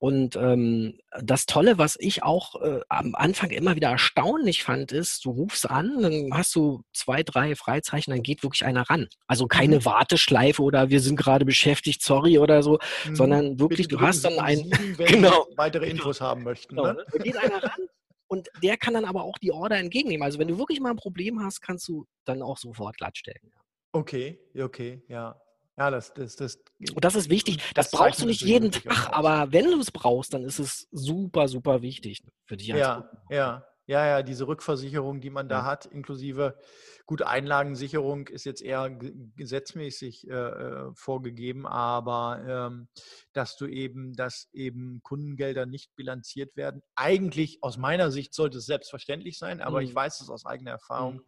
[0.00, 5.26] Und ähm, das Tolle, was ich auch äh, am Anfang immer wieder erstaunlich fand, ist,
[5.26, 9.08] du rufst an, dann hast du zwei, drei Freizeichen, dann geht wirklich einer ran.
[9.26, 9.84] Also keine mhm.
[9.84, 13.14] Warteschleife oder wir sind gerade beschäftigt, sorry oder so, mhm.
[13.14, 15.90] sondern wirklich, Bitte du hast dann ein genau, weitere.
[15.90, 16.76] Infos haben möchten.
[16.76, 17.04] Genau, ne?
[17.12, 17.88] Da geht einer ran
[18.26, 20.24] und der kann dann aber auch die Order entgegennehmen.
[20.24, 23.52] Also wenn du wirklich mal ein Problem hast, kannst du dann auch sofort glattstellen.
[23.92, 25.38] Okay, okay, ja.
[25.80, 26.58] Ja, das, das, das,
[26.94, 27.56] und das ist wichtig.
[27.72, 30.86] Das, das brauchst du nicht jeden Tag, aber wenn du es brauchst, dann ist es
[30.92, 32.66] super, super wichtig für dich.
[32.66, 35.64] Ja, ja, ja, ja, diese Rückversicherung, die man da ja.
[35.64, 36.58] hat, inklusive
[37.06, 42.88] gut Einlagensicherung, ist jetzt eher gesetzmäßig äh, äh, vorgegeben, aber ähm,
[43.32, 46.82] dass du eben, dass eben Kundengelder nicht bilanziert werden.
[46.94, 49.86] Eigentlich aus meiner Sicht sollte es selbstverständlich sein, aber mhm.
[49.86, 51.24] ich weiß es aus eigener Erfahrung, mhm.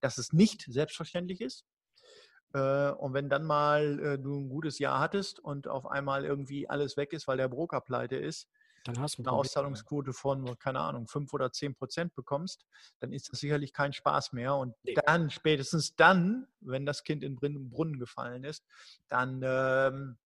[0.00, 1.64] dass es nicht selbstverständlich ist.
[2.56, 6.68] Äh, und wenn dann mal äh, du ein gutes Jahr hattest und auf einmal irgendwie
[6.68, 8.48] alles weg ist, weil der Broker pleite ist,
[8.84, 12.64] dann hast du eine Auszahlungsquote von, keine Ahnung, 5 oder 10 Prozent bekommst,
[13.00, 14.54] dann ist das sicherlich kein Spaß mehr.
[14.54, 18.64] Und dann, spätestens dann, wenn das Kind in den Brunnen gefallen ist,
[19.08, 20.16] dann, ähm,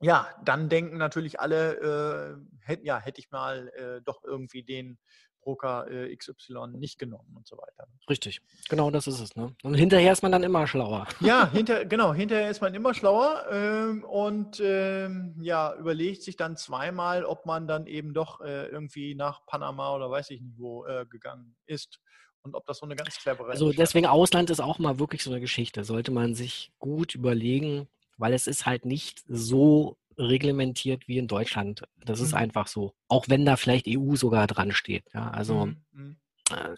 [0.00, 4.98] ja, dann denken natürlich alle, äh, hätt, ja, hätte ich mal äh, doch irgendwie den
[5.44, 7.86] Broker äh, XY nicht genommen und so weiter.
[8.08, 9.36] Richtig, genau das ist es.
[9.36, 9.54] Ne?
[9.62, 11.06] Und hinterher ist man dann immer schlauer.
[11.20, 16.56] Ja, hinter, genau, hinterher ist man immer schlauer ähm, und ähm, ja, überlegt sich dann
[16.56, 20.86] zweimal, ob man dann eben doch äh, irgendwie nach Panama oder weiß ich nicht wo
[20.86, 22.00] äh, gegangen ist
[22.42, 25.30] und ob das so eine ganz clevere Also deswegen Ausland ist auch mal wirklich so
[25.30, 25.84] eine Geschichte.
[25.84, 31.82] Sollte man sich gut überlegen, weil es ist halt nicht so reglementiert wie in Deutschland.
[32.04, 32.38] Das ist mhm.
[32.38, 32.94] einfach so.
[33.08, 35.04] Auch wenn da vielleicht EU sogar dran steht.
[35.14, 35.84] Ja, also mhm.
[35.92, 36.16] mhm.
[36.50, 36.74] äh,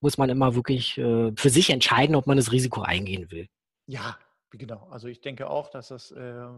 [0.00, 3.48] muss man immer wirklich äh, für sich entscheiden, ob man das Risiko eingehen will.
[3.86, 4.18] Ja,
[4.50, 4.88] genau.
[4.90, 6.48] Also ich denke auch, dass das, äh,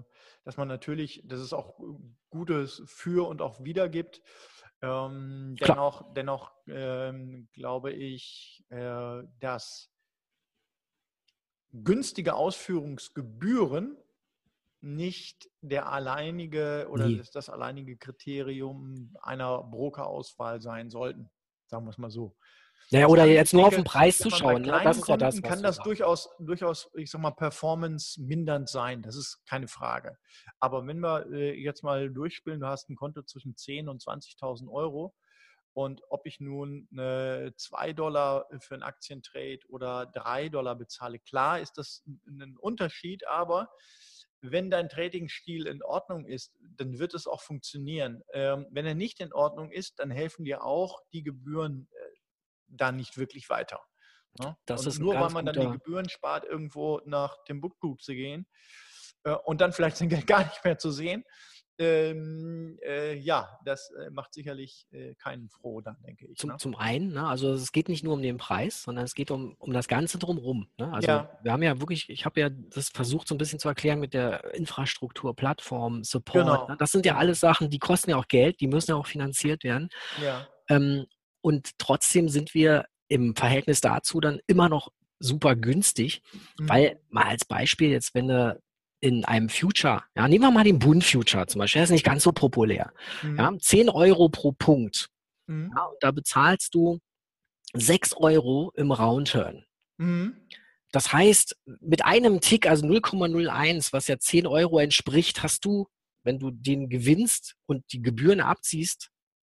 [0.45, 1.79] dass man natürlich, dass es auch
[2.31, 4.23] Gutes für und auch wieder gibt.
[4.83, 9.91] Ähm, dennoch, dennoch ähm, glaube ich, äh, dass
[11.73, 13.97] günstige Ausführungsgebühren
[14.85, 21.31] nicht der alleinige oder das, das, alleinige Kriterium einer Brokerauswahl sein sollten.
[21.67, 22.37] Sagen wir es mal so.
[22.91, 24.63] Ja, oder jetzt nur auf den Preis zu schauen.
[24.63, 24.81] Ne?
[24.85, 29.01] Das ist ja das, kann das durchaus, durchaus, ich sag mal, performance mindernd sein.
[29.01, 30.19] Das ist keine Frage.
[30.61, 34.71] Aber wenn wir äh, jetzt mal durchspielen, du hast ein Konto zwischen 10.000 und 20.000
[34.71, 35.15] Euro
[35.73, 41.61] Und ob ich nun äh, 2 Dollar für einen Aktientrade oder 3 Dollar bezahle, klar
[41.61, 43.71] ist das ein Unterschied, aber
[44.51, 48.23] wenn dein Trading-Stil in Ordnung ist, dann wird es auch funktionieren.
[48.33, 51.97] Ähm, wenn er nicht in Ordnung ist, dann helfen dir auch die Gebühren äh,
[52.67, 53.81] da nicht wirklich weiter.
[54.39, 54.57] Ne?
[54.67, 58.47] Das ist nur weil man dann die Gebühren spart, irgendwo nach Timbuktu zu gehen
[59.25, 61.25] äh, und dann vielleicht sein Geld gar nicht mehr zu sehen,
[61.79, 66.39] ähm, äh, ja, das äh, macht sicherlich äh, keinen froh dann, denke ich.
[66.39, 66.57] Zum, ne?
[66.59, 69.55] zum einen, ne, also es geht nicht nur um den Preis, sondern es geht um,
[69.59, 70.69] um das Ganze drumherum.
[70.79, 70.93] Ne?
[70.93, 71.39] Also ja.
[71.43, 74.15] wir haben ja wirklich, ich habe ja das versucht so ein bisschen zu erklären mit
[74.15, 76.47] der Infrastruktur, Plattform, Support.
[76.47, 76.69] Genau.
[76.69, 76.77] Ne?
[76.79, 79.65] Das sind ja alles Sachen, die kosten ja auch Geld, die müssen ja auch finanziert
[79.65, 79.89] werden.
[80.23, 80.47] Ja.
[80.69, 81.07] Ähm,
[81.41, 86.23] und trotzdem sind wir im Verhältnis dazu dann immer noch super günstig,
[86.59, 86.69] mhm.
[86.69, 88.61] weil mal als Beispiel jetzt, wenn du
[89.05, 92.07] in einem Future, ja, nehmen wir mal den Bund Future zum Beispiel, der ist nicht
[92.07, 92.91] ganz so populär.
[93.23, 93.37] Mhm.
[93.37, 95.11] Ja, 10 Euro pro Punkt.
[95.47, 95.73] Mhm.
[95.77, 97.01] Ja, und da bezahlst du
[97.75, 99.67] 6 Euro im Roundturn.
[99.99, 100.49] Mhm.
[100.91, 105.87] Das heißt, mit einem Tick, also 0,01, was ja 10 Euro entspricht, hast du,
[106.23, 109.11] wenn du den gewinnst und die Gebühren abziehst,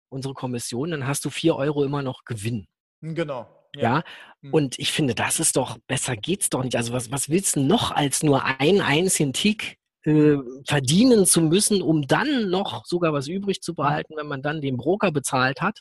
[0.09, 2.65] unsere Kommission, dann hast du 4 Euro immer noch Gewinn.
[3.01, 3.47] Genau.
[3.75, 3.81] Ja.
[3.81, 4.03] ja.
[4.41, 4.53] Hm.
[4.53, 6.75] Und ich finde, das ist doch, besser geht's doch nicht.
[6.75, 11.81] Also was, was willst du noch als nur einen einzigen Tick äh, verdienen zu müssen,
[11.81, 15.79] um dann noch sogar was übrig zu behalten, wenn man dann den Broker bezahlt hat?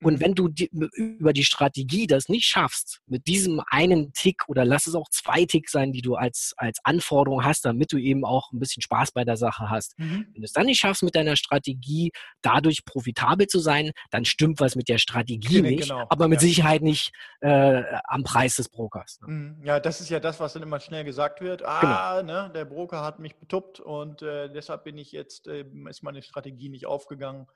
[0.00, 0.20] Und mhm.
[0.20, 4.86] wenn du die, über die Strategie das nicht schaffst, mit diesem einen Tick oder lass
[4.86, 8.52] es auch zwei Tick sein, die du als, als Anforderung hast, damit du eben auch
[8.52, 9.98] ein bisschen Spaß bei der Sache hast.
[9.98, 10.28] Mhm.
[10.32, 14.60] Wenn du es dann nicht schaffst, mit deiner Strategie dadurch profitabel zu sein, dann stimmt
[14.60, 16.48] was mit der Strategie genau, nicht, aber mit ja.
[16.48, 19.18] Sicherheit nicht äh, am Preis des Brokers.
[19.22, 19.32] Ne?
[19.32, 19.64] Mhm.
[19.64, 21.64] Ja, das ist ja das, was dann immer schnell gesagt wird.
[21.64, 22.44] Ah, genau.
[22.44, 26.22] ne, der Broker hat mich betuppt und äh, deshalb bin ich jetzt, äh, ist meine
[26.22, 27.46] Strategie nicht aufgegangen.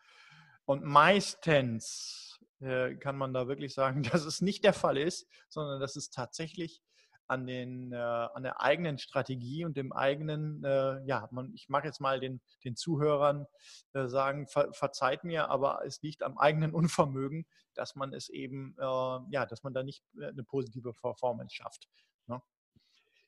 [0.64, 2.32] Und meistens
[2.63, 6.11] äh, kann man da wirklich sagen, dass es nicht der Fall ist, sondern dass es
[6.11, 6.83] tatsächlich
[7.27, 11.85] an, den, äh, an der eigenen Strategie und dem eigenen, äh, ja, man, ich mag
[11.85, 13.47] jetzt mal den, den Zuhörern
[13.95, 18.77] äh, sagen, ver, verzeiht mir, aber es liegt am eigenen Unvermögen, dass man es eben,
[18.79, 21.89] äh, ja, dass man da nicht äh, eine positive Performance schafft.
[22.27, 22.41] Ne?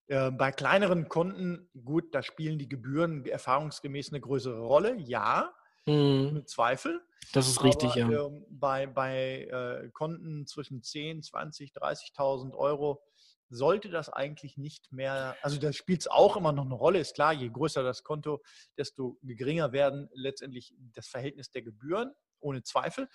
[0.07, 5.55] Bei kleineren Kunden, gut, da spielen die Gebühren erfahrungsgemäß eine größere Rolle, ja,
[5.87, 6.29] mhm.
[6.29, 7.01] ohne Zweifel.
[7.33, 8.27] Das ist richtig, Aber, ja.
[8.27, 13.03] Ähm, bei bei äh, Konten zwischen 10, 20, 30.000 Euro
[13.51, 17.15] sollte das eigentlich nicht mehr, also da spielt es auch immer noch eine Rolle, ist
[17.15, 18.43] klar, je größer das Konto,
[18.77, 23.09] desto geringer werden letztendlich das Verhältnis der Gebühren, ohne Zweifel.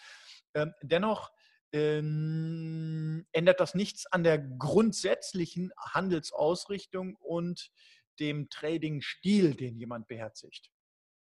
[0.54, 1.32] Ähm, dennoch
[1.72, 7.72] ähm, ändert das nichts an der grundsätzlichen Handelsausrichtung und
[8.20, 10.72] dem Trading-Stil, den jemand beherzigt.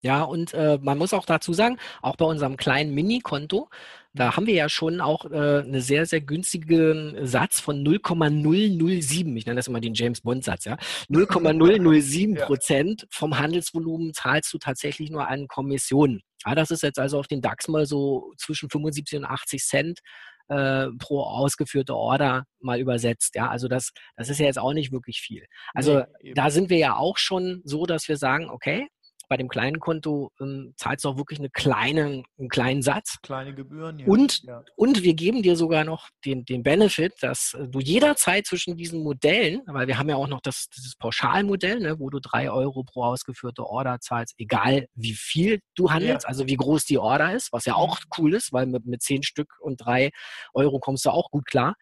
[0.01, 3.69] Ja, und äh, man muss auch dazu sagen, auch bei unserem kleinen Mini-Konto,
[4.13, 9.35] da haben wir ja schon auch äh, eine sehr, sehr günstigen Satz von 0,007.
[9.35, 10.77] Ich nenne das immer den James Bond-Satz, ja.
[11.09, 16.21] 0,007 Prozent vom Handelsvolumen zahlst du tatsächlich nur an Kommissionen.
[16.45, 19.99] Ja, das ist jetzt also auf den DAX mal so zwischen 75 und 80 Cent
[20.47, 23.35] äh, pro ausgeführte Order mal übersetzt.
[23.35, 25.45] Ja, also das, das ist ja jetzt auch nicht wirklich viel.
[25.73, 28.87] Also nee, da sind wir ja auch schon so, dass wir sagen, okay,
[29.29, 33.17] bei dem kleinen Konto ähm, zahlst du auch wirklich eine kleine, einen kleinen Satz.
[33.21, 34.07] Kleine Gebühren, ja.
[34.07, 34.63] Und, ja.
[34.75, 39.03] und wir geben dir sogar noch den, den Benefit, dass äh, du jederzeit zwischen diesen
[39.03, 42.83] Modellen, weil wir haben ja auch noch das, dieses Pauschalmodell, ne, wo du drei Euro
[42.83, 46.29] pro ausgeführte Order zahlst, egal wie viel du handelst, ja.
[46.29, 47.79] also wie groß die Order ist, was ja mhm.
[47.79, 50.09] auch cool ist, weil mit, mit zehn Stück und drei
[50.53, 51.75] Euro kommst du auch gut klar.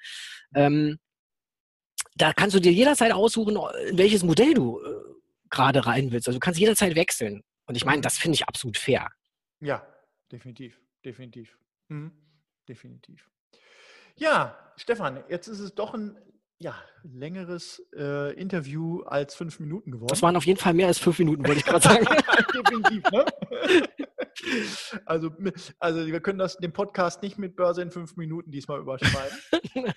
[0.53, 0.97] Ähm,
[2.15, 3.57] da kannst du dir jederzeit aussuchen,
[3.89, 4.96] in welches Modell du äh,
[5.49, 6.27] gerade rein willst.
[6.27, 7.43] Also du kannst jederzeit wechseln.
[7.65, 9.09] Und ich meine, das finde ich absolut fair.
[9.59, 9.85] Ja,
[10.31, 11.57] definitiv, definitiv.
[11.89, 12.11] Mhm.
[12.67, 13.29] Definitiv.
[14.15, 16.17] Ja, Stefan, jetzt ist es doch ein
[16.59, 20.09] ja, längeres äh, Interview als fünf Minuten geworden.
[20.09, 22.05] Das waren auf jeden Fall mehr als fünf Minuten, wollte ich gerade sagen.
[22.53, 23.25] Definitiv, ne?
[25.05, 25.31] Also,
[25.79, 29.35] also wir können das, den Podcast nicht mit Börse in fünf Minuten diesmal überschreiben.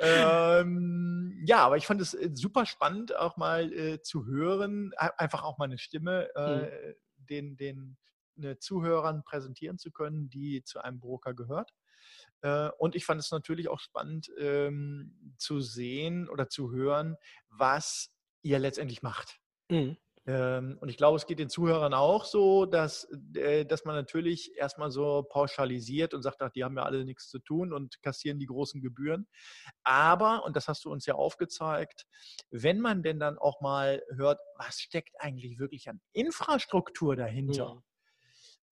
[0.00, 5.42] ähm, ja, aber ich fand es äh, super spannend, auch mal äh, zu hören, einfach
[5.42, 6.94] auch mal eine Stimme äh, mhm.
[7.16, 7.98] den, den
[8.42, 11.72] äh, Zuhörern präsentieren zu können, die zu einem Broker gehört.
[12.42, 17.16] Äh, und ich fand es natürlich auch spannend ähm, zu sehen oder zu hören,
[17.48, 18.10] was
[18.42, 19.40] ihr letztendlich macht.
[19.68, 19.96] Mhm.
[20.26, 24.52] Ähm, und ich glaube, es geht den Zuhörern auch so, dass, äh, dass man natürlich
[24.56, 28.38] erstmal so pauschalisiert und sagt, ach, die haben ja alle nichts zu tun und kassieren
[28.38, 29.26] die großen Gebühren.
[29.82, 32.06] Aber, und das hast du uns ja aufgezeigt,
[32.50, 37.76] wenn man denn dann auch mal hört, was steckt eigentlich wirklich an Infrastruktur dahinter?
[37.76, 37.82] Mhm.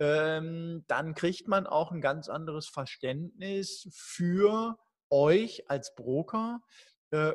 [0.00, 4.76] ähm, dann kriegt man auch ein ganz anderes Verständnis für
[5.10, 6.60] euch als Broker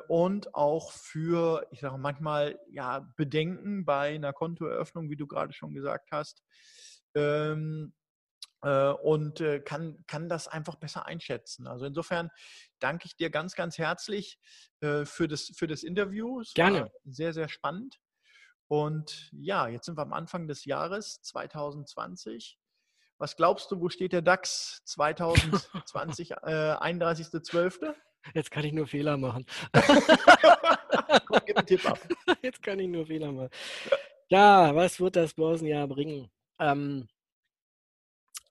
[0.07, 5.73] und auch für, ich sage manchmal, ja, Bedenken bei einer Kontoeröffnung, wie du gerade schon
[5.73, 6.43] gesagt hast.
[7.15, 7.93] Ähm,
[8.63, 11.67] äh, und äh, kann, kann das einfach besser einschätzen.
[11.67, 12.29] Also insofern
[12.79, 14.39] danke ich dir ganz, ganz herzlich
[14.79, 16.39] äh, für, das, für das Interview.
[16.39, 16.91] Es Gerne.
[17.03, 17.99] sehr, sehr spannend.
[18.67, 22.57] Und ja, jetzt sind wir am Anfang des Jahres 2020.
[23.17, 27.93] Was glaubst du, wo steht der DAX 2020, äh, 31.12.?
[28.33, 29.45] Jetzt kann ich nur Fehler machen.
[31.25, 31.99] Komm, gib einen Tipp ab.
[32.41, 33.49] Jetzt kann ich nur Fehler machen.
[34.29, 36.29] Ja, was wird das Börsenjahr bringen?
[36.59, 37.07] Ähm,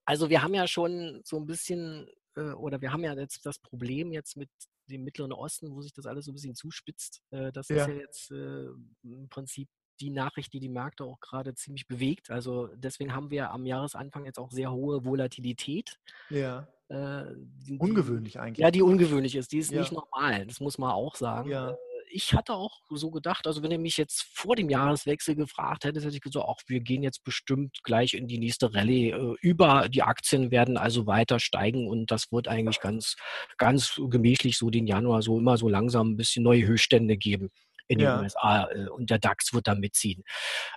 [0.04, 3.58] also wir haben ja schon so ein bisschen, äh, oder wir haben ja jetzt das
[3.58, 4.50] Problem jetzt mit
[4.86, 7.22] dem Mittleren Osten, wo sich das alles so ein bisschen zuspitzt.
[7.30, 7.76] Äh, das ja.
[7.76, 8.66] ist ja jetzt äh,
[9.02, 9.68] im Prinzip
[10.00, 12.30] die Nachricht, die die Märkte auch gerade ziemlich bewegt.
[12.30, 15.98] Also deswegen haben wir am Jahresanfang jetzt auch sehr hohe Volatilität.
[16.30, 16.68] Ja.
[16.88, 18.62] Äh, die, ungewöhnlich eigentlich.
[18.62, 19.52] Ja, die ungewöhnlich ist.
[19.52, 19.80] Die ist ja.
[19.80, 20.46] nicht normal.
[20.46, 21.50] Das muss man auch sagen.
[21.50, 21.70] Ja.
[21.70, 21.76] Äh,
[22.14, 26.04] ich hatte auch so gedacht, also wenn ihr mich jetzt vor dem Jahreswechsel gefragt hättet,
[26.04, 29.88] hätte ich gesagt, auch wir gehen jetzt bestimmt gleich in die nächste Rallye äh, über.
[29.88, 33.16] Die Aktien werden also weiter steigen und das wird eigentlich ganz,
[33.56, 37.50] ganz gemächlich so den Januar so immer so langsam ein bisschen neue Höchststände geben
[37.88, 38.20] in den ja.
[38.20, 40.22] USA äh, und der DAX wird da mitziehen.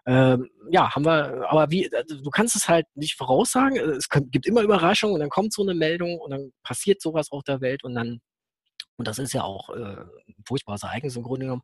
[0.06, 3.78] Ähm, ja, haben wir, aber wie, also du kannst es halt nicht voraussagen.
[3.78, 7.44] Es gibt immer Überraschungen und dann kommt so eine Meldung und dann passiert sowas auf
[7.44, 8.22] der Welt und dann,
[8.98, 11.64] und das ist ja auch äh, ein furchtbares Ereignis im Grunde genommen.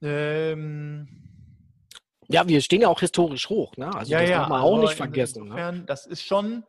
[0.00, 1.37] Ähm,
[2.30, 3.86] ja, wir stehen ja auch historisch hoch, ne?
[3.94, 5.44] Also ja, das ja, darf man also auch nicht vergessen.
[5.44, 5.46] Ne?
[5.46, 5.84] Insofern, ne?
[5.86, 6.64] Das ist schon,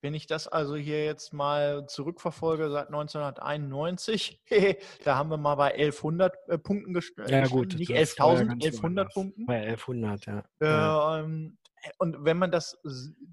[0.00, 4.40] wenn ich das also hier jetzt mal zurückverfolge, seit 1991,
[5.04, 7.30] da haben wir mal bei 1100 äh, Punkten gestellt.
[7.30, 7.74] Ja, gut.
[7.74, 9.44] Nicht 11.000, 1100 Punkten.
[9.44, 10.44] Bei 1100, ja.
[10.60, 11.58] Äh, ähm,
[11.98, 12.78] und wenn man das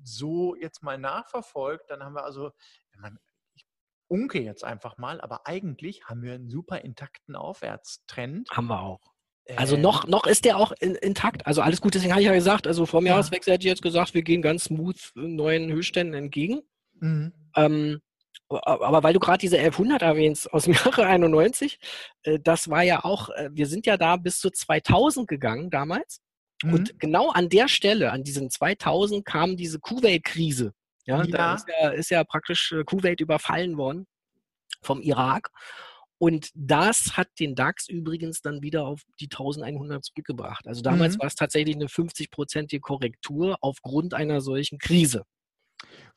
[0.04, 2.52] so jetzt mal nachverfolgt, dann haben wir also,
[2.92, 3.20] wenn man
[3.54, 3.66] ich
[4.08, 8.50] unke jetzt einfach mal, aber eigentlich haben wir einen super intakten Aufwärtstrend.
[8.52, 9.14] Haben wir auch.
[9.56, 11.46] Also noch, noch ist der auch in, intakt.
[11.48, 13.14] Also alles gut, deswegen habe ich ja gesagt, also vor dem ja.
[13.14, 16.62] Jahreswechsel hätte ich jetzt gesagt, wir gehen ganz smooth neuen Höchstständen entgegen.
[17.00, 17.34] Mhm.
[17.56, 18.02] Ähm,
[18.50, 21.80] aber weil du gerade diese 1100 erwähnst aus dem Jahre 91,
[22.24, 26.22] äh, das war ja auch, äh, wir sind ja da bis zu 2000 gegangen damals.
[26.64, 26.74] Mhm.
[26.74, 30.74] Und genau an der Stelle, an diesen 2000, kam diese Kuwait-Krise.
[31.06, 31.28] Ja, ja.
[31.28, 34.08] Da ist ja, ist ja praktisch äh, Kuwait überfallen worden
[34.82, 35.50] vom Irak.
[36.20, 40.68] Und das hat den DAX übrigens dann wieder auf die 1100 zurückgebracht.
[40.68, 41.22] Also damals mhm.
[41.22, 45.24] war es tatsächlich eine 50-prozentige Korrektur aufgrund einer solchen Krise.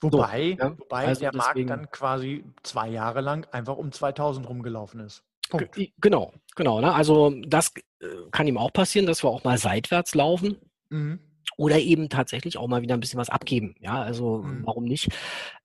[0.00, 0.78] Wobei, so, ja?
[0.78, 5.22] wobei also der Markt dann quasi zwei Jahre lang einfach um 2000 rumgelaufen ist.
[5.48, 5.78] Punkt.
[6.00, 6.80] Genau, genau.
[6.80, 6.92] Ne?
[6.92, 10.56] Also das äh, kann ihm auch passieren, dass wir auch mal seitwärts laufen.
[10.88, 11.20] Mhm.
[11.56, 13.74] Oder eben tatsächlich auch mal wieder ein bisschen was abgeben.
[13.80, 14.62] Ja, also mhm.
[14.64, 15.08] warum nicht?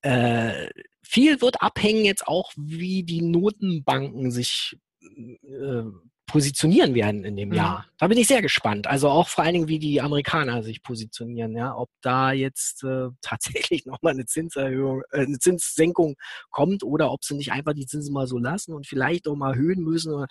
[0.01, 0.69] Äh,
[1.01, 5.83] viel wird abhängen jetzt auch, wie die Notenbanken sich äh,
[6.27, 7.55] positionieren werden in dem mhm.
[7.55, 7.85] Jahr.
[7.97, 8.85] Da bin ich sehr gespannt.
[8.85, 13.07] Also auch vor allen Dingen, wie die Amerikaner sich positionieren, ja, ob da jetzt äh,
[13.21, 16.15] tatsächlich nochmal eine Zinserhöhung, äh, eine Zinssenkung
[16.51, 19.53] kommt oder ob sie nicht einfach die Zinsen mal so lassen und vielleicht auch mal
[19.53, 20.25] erhöhen müssen.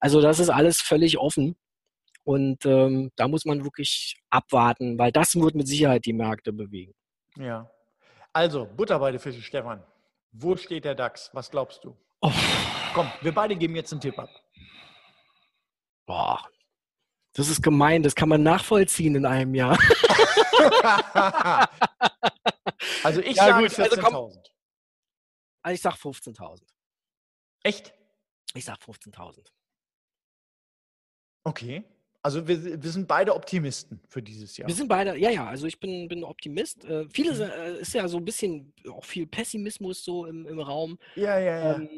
[0.00, 1.56] Also das ist alles völlig offen.
[2.28, 6.92] Und ähm, da muss man wirklich abwarten, weil das wird mit Sicherheit die Märkte bewegen.
[7.36, 7.70] Ja.
[8.34, 9.82] Also, Butter bei den Fische, Stefan.
[10.32, 11.30] Wo steht der DAX?
[11.32, 11.96] Was glaubst du?
[12.20, 12.30] Oh.
[12.92, 14.28] Komm, wir beide geben jetzt einen Tipp ab.
[16.04, 16.46] Boah,
[17.32, 19.78] das ist gemein, das kann man nachvollziehen in einem Jahr.
[23.04, 24.04] also ich ja, sage 14.000.
[24.04, 24.42] Also,
[25.62, 26.60] also ich sage 15.000.
[27.62, 27.94] Echt?
[28.52, 29.46] Ich sage 15.000.
[31.44, 31.86] Okay.
[32.28, 34.68] Also wir, wir, sind beide Optimisten für dieses Jahr.
[34.68, 36.84] Wir sind beide, ja, ja, also ich bin, bin Optimist.
[36.84, 37.44] Äh, vieles mhm.
[37.44, 40.98] äh, ist ja so ein bisschen auch viel Pessimismus so im, im Raum.
[41.14, 41.76] Ja, ja, ja.
[41.76, 41.88] Ähm,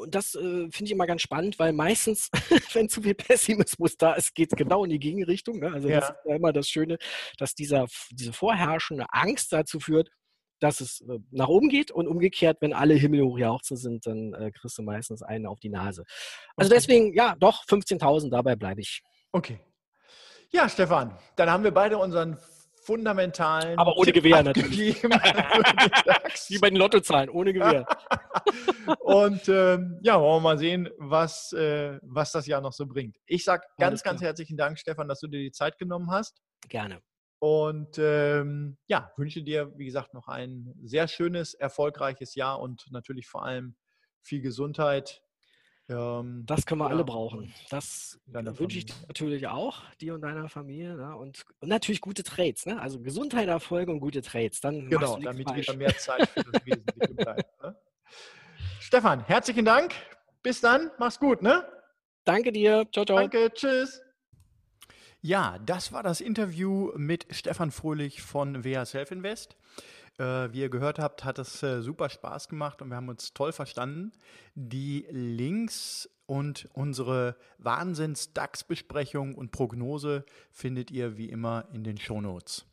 [0.00, 2.30] und das äh, finde ich immer ganz spannend, weil meistens,
[2.72, 5.58] wenn zu viel Pessimismus da ist, geht es genau in die Gegenrichtung.
[5.58, 5.70] Ne?
[5.70, 6.00] Also ja.
[6.00, 6.96] das ist ja immer das Schöne,
[7.36, 10.08] dass dieser, diese vorherrschende Angst dazu führt,
[10.60, 14.50] dass es äh, nach oben geht und umgekehrt, wenn alle Himmel hochjauchzen sind, dann äh,
[14.50, 16.04] kriegst du meistens einen auf die Nase.
[16.56, 19.02] Also deswegen, ja, doch, 15.000, dabei bleibe ich.
[19.30, 19.58] Okay,
[20.50, 22.38] ja, Stefan, dann haben wir beide unseren
[22.84, 23.78] fundamentalen.
[23.78, 25.02] Aber ohne Tipp Gewehr natürlich.
[26.48, 27.86] Wie bei den Lottozahlen, ohne Gewehr.
[29.00, 33.16] Und ähm, ja, wollen wir mal sehen, was, äh, was das Jahr noch so bringt.
[33.26, 36.40] Ich sage ganz, ganz herzlichen Dank, Stefan, dass du dir die Zeit genommen hast.
[36.68, 37.00] Gerne.
[37.38, 43.26] Und ähm, ja, wünsche dir, wie gesagt, noch ein sehr schönes, erfolgreiches Jahr und natürlich
[43.26, 43.76] vor allem
[44.22, 45.22] viel Gesundheit
[45.88, 47.52] ähm, das können wir ja, alle brauchen.
[47.68, 50.96] Das wünsche ich dir natürlich auch, dir und deiner Familie.
[50.96, 51.14] Ne?
[51.16, 52.64] Und, und, natürlich gute Trades.
[52.64, 52.80] Ne?
[52.80, 54.60] Also Gesundheit, Erfolge und gute Trades.
[54.60, 55.68] Dann genau, damit falsch.
[55.68, 57.62] wieder mehr Zeit für das Wesentliche bleibt.
[57.62, 57.76] Ne?
[58.80, 59.94] Stefan, herzlichen Dank.
[60.42, 60.90] Bis dann.
[60.98, 61.42] Mach's gut.
[61.42, 61.66] Ne?
[62.24, 62.86] Danke dir.
[62.92, 63.18] Ciao, ciao.
[63.18, 63.50] Danke.
[63.52, 64.00] Tschüss.
[65.20, 69.56] Ja, das war das Interview mit Stefan Fröhlich von WH Self Invest.
[70.18, 73.32] Äh, wie ihr gehört habt, hat es äh, super Spaß gemacht und wir haben uns
[73.32, 74.12] toll verstanden.
[74.54, 82.66] Die Links und unsere Wahnsinns-DAX-Besprechung und Prognose findet ihr wie immer in den Shownotes.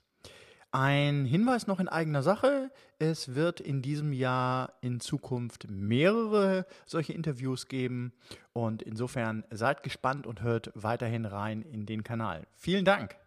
[0.74, 2.72] Ein Hinweis noch in eigener Sache.
[2.98, 8.14] Es wird in diesem Jahr in Zukunft mehrere solche Interviews geben
[8.54, 12.48] und insofern seid gespannt und hört weiterhin rein in den Kanal.
[12.54, 13.18] Vielen Dank.